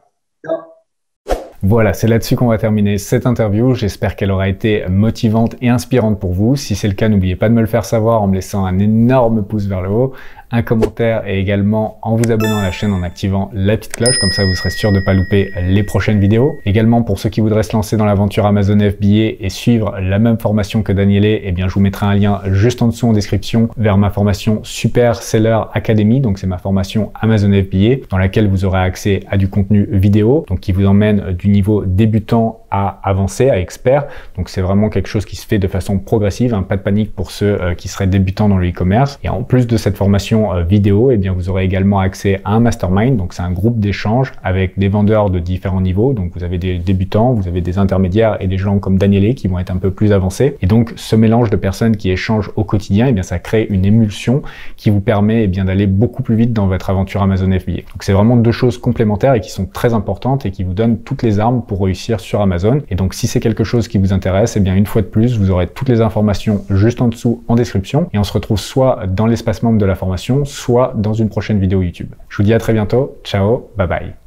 Voilà, 1.64 1.92
c'est 1.92 2.08
là-dessus 2.08 2.34
qu'on 2.34 2.48
va 2.48 2.58
terminer 2.58 2.98
cette 2.98 3.24
interview. 3.24 3.74
J'espère 3.74 4.16
qu'elle 4.16 4.32
aura 4.32 4.48
été 4.48 4.84
motivante 4.88 5.54
et 5.60 5.68
inspirante 5.68 6.18
pour 6.18 6.32
vous. 6.32 6.56
Si 6.56 6.74
c'est 6.74 6.88
le 6.88 6.94
cas, 6.94 7.08
n'oubliez 7.08 7.36
pas 7.36 7.48
de 7.48 7.54
me 7.54 7.60
le 7.60 7.68
faire 7.68 7.84
savoir 7.84 8.20
en 8.20 8.26
me 8.26 8.34
laissant 8.34 8.64
un 8.64 8.80
énorme 8.80 9.46
pouce 9.46 9.66
vers 9.66 9.80
le 9.80 9.88
haut, 9.88 10.12
un 10.52 10.62
commentaire 10.62 11.26
et 11.26 11.40
également 11.40 11.98
en 12.02 12.14
vous 12.16 12.30
abonnant 12.30 12.58
à 12.58 12.62
la 12.62 12.70
chaîne 12.70 12.92
en 12.92 13.02
activant 13.02 13.50
la 13.54 13.76
petite 13.76 13.94
cloche, 13.94 14.18
comme 14.18 14.32
ça 14.32 14.44
vous 14.44 14.54
serez 14.54 14.70
sûr 14.70 14.92
de 14.92 14.98
ne 14.98 15.04
pas 15.04 15.14
louper 15.14 15.50
les 15.62 15.82
prochaines 15.82 16.20
vidéos. 16.20 16.58
Également 16.66 17.02
pour 17.02 17.18
ceux 17.18 17.30
qui 17.30 17.40
voudraient 17.40 17.62
se 17.62 17.72
lancer 17.72 17.96
dans 17.96 18.04
l'aventure 18.04 18.46
Amazon 18.46 18.78
FBA 18.78 19.36
et 19.40 19.48
suivre 19.48 19.98
la 19.98 20.18
même 20.18 20.38
formation 20.38 20.82
que 20.82 20.92
Daniele, 20.92 21.40
eh 21.42 21.52
bien 21.52 21.68
je 21.68 21.74
vous 21.74 21.80
mettrai 21.80 22.06
un 22.06 22.14
lien 22.14 22.40
juste 22.52 22.82
en 22.82 22.88
dessous 22.88 23.08
en 23.08 23.12
description 23.12 23.68
vers 23.78 23.96
ma 23.96 24.10
formation 24.10 24.60
Super 24.62 25.16
Seller 25.16 25.58
Academy, 25.72 26.20
donc 26.20 26.38
c'est 26.38 26.46
ma 26.46 26.58
formation 26.58 27.12
Amazon 27.20 27.50
FBA 27.50 28.06
dans 28.10 28.18
laquelle 28.18 28.48
vous 28.48 28.64
aurez 28.64 28.80
accès 28.80 29.20
à 29.30 29.38
du 29.38 29.48
contenu 29.48 29.88
vidéo, 29.90 30.44
donc 30.48 30.60
qui 30.60 30.72
vous 30.72 30.84
emmène 30.84 31.32
du 31.32 31.48
niveau 31.48 31.84
débutant 31.86 32.62
à 32.70 33.00
avancer, 33.02 33.50
à 33.50 33.58
expert. 33.60 34.06
Donc 34.36 34.48
c'est 34.48 34.62
vraiment 34.62 34.88
quelque 34.88 35.06
chose 35.06 35.26
qui 35.26 35.36
se 35.36 35.46
fait 35.46 35.58
de 35.58 35.68
façon 35.68 35.98
progressive, 35.98 36.54
hein, 36.54 36.62
pas 36.62 36.76
de 36.76 36.82
panique 36.82 37.14
pour 37.14 37.30
ceux 37.30 37.60
euh, 37.60 37.74
qui 37.74 37.88
seraient 37.88 38.06
débutants 38.06 38.48
dans 38.48 38.56
le 38.56 38.70
e-commerce. 38.70 39.18
Et 39.22 39.28
en 39.28 39.42
plus 39.42 39.66
de 39.66 39.76
cette 39.76 39.96
formation 39.96 40.41
euh, 40.54 40.62
vidéo, 40.62 41.10
eh 41.10 41.16
bien 41.16 41.32
vous 41.32 41.48
aurez 41.48 41.64
également 41.64 42.00
accès 42.00 42.40
à 42.44 42.52
un 42.52 42.60
mastermind. 42.60 43.16
Donc 43.16 43.32
c'est 43.32 43.42
un 43.42 43.50
groupe 43.52 43.78
d'échange 43.78 44.32
avec 44.42 44.78
des 44.78 44.88
vendeurs 44.88 45.30
de 45.30 45.38
différents 45.38 45.80
niveaux. 45.80 46.12
Donc 46.12 46.32
vous 46.34 46.44
avez 46.44 46.58
des 46.58 46.78
débutants, 46.78 47.32
vous 47.32 47.48
avez 47.48 47.60
des 47.60 47.78
intermédiaires 47.78 48.36
et 48.40 48.46
des 48.46 48.58
gens 48.58 48.78
comme 48.78 48.98
Danielé 48.98 49.34
qui 49.34 49.48
vont 49.48 49.58
être 49.58 49.70
un 49.70 49.76
peu 49.76 49.90
plus 49.90 50.12
avancés. 50.12 50.56
Et 50.62 50.66
donc 50.66 50.92
ce 50.96 51.16
mélange 51.16 51.50
de 51.50 51.56
personnes 51.56 51.96
qui 51.96 52.10
échangent 52.10 52.50
au 52.56 52.64
quotidien, 52.64 53.06
eh 53.08 53.12
bien 53.12 53.22
ça 53.22 53.38
crée 53.38 53.66
une 53.70 53.84
émulsion 53.84 54.42
qui 54.76 54.90
vous 54.90 55.00
permet 55.00 55.44
eh 55.44 55.46
bien 55.46 55.64
d'aller 55.64 55.86
beaucoup 55.86 56.22
plus 56.22 56.36
vite 56.36 56.52
dans 56.52 56.66
votre 56.66 56.90
aventure 56.90 57.22
Amazon 57.22 57.50
FBA. 57.50 57.82
Donc 57.92 58.02
c'est 58.02 58.12
vraiment 58.12 58.36
deux 58.36 58.52
choses 58.52 58.78
complémentaires 58.78 59.34
et 59.34 59.40
qui 59.40 59.50
sont 59.50 59.66
très 59.66 59.94
importantes 59.94 60.46
et 60.46 60.50
qui 60.50 60.64
vous 60.64 60.74
donnent 60.74 60.98
toutes 60.98 61.22
les 61.22 61.38
armes 61.38 61.62
pour 61.62 61.84
réussir 61.84 62.20
sur 62.20 62.40
Amazon 62.40 62.80
et 62.88 62.94
donc 62.94 63.14
si 63.14 63.26
c'est 63.26 63.40
quelque 63.40 63.64
chose 63.64 63.88
qui 63.88 63.98
vous 63.98 64.12
intéresse, 64.12 64.56
eh 64.56 64.60
bien 64.60 64.74
une 64.74 64.86
fois 64.86 65.02
de 65.02 65.06
plus, 65.06 65.38
vous 65.38 65.50
aurez 65.50 65.66
toutes 65.66 65.88
les 65.88 66.00
informations 66.00 66.64
juste 66.70 67.00
en 67.00 67.08
dessous 67.08 67.42
en 67.48 67.54
description. 67.54 68.08
Et 68.12 68.18
on 68.18 68.24
se 68.24 68.32
retrouve 68.32 68.58
soit 68.58 69.06
dans 69.06 69.26
l'espace 69.26 69.62
membre 69.62 69.78
de 69.78 69.86
la 69.86 69.94
formation, 69.94 70.31
soit 70.44 70.92
dans 70.96 71.14
une 71.14 71.28
prochaine 71.28 71.60
vidéo 71.60 71.82
YouTube. 71.82 72.14
Je 72.28 72.36
vous 72.36 72.42
dis 72.42 72.54
à 72.54 72.58
très 72.58 72.72
bientôt. 72.72 73.16
Ciao, 73.24 73.70
bye 73.76 73.86
bye. 73.86 74.21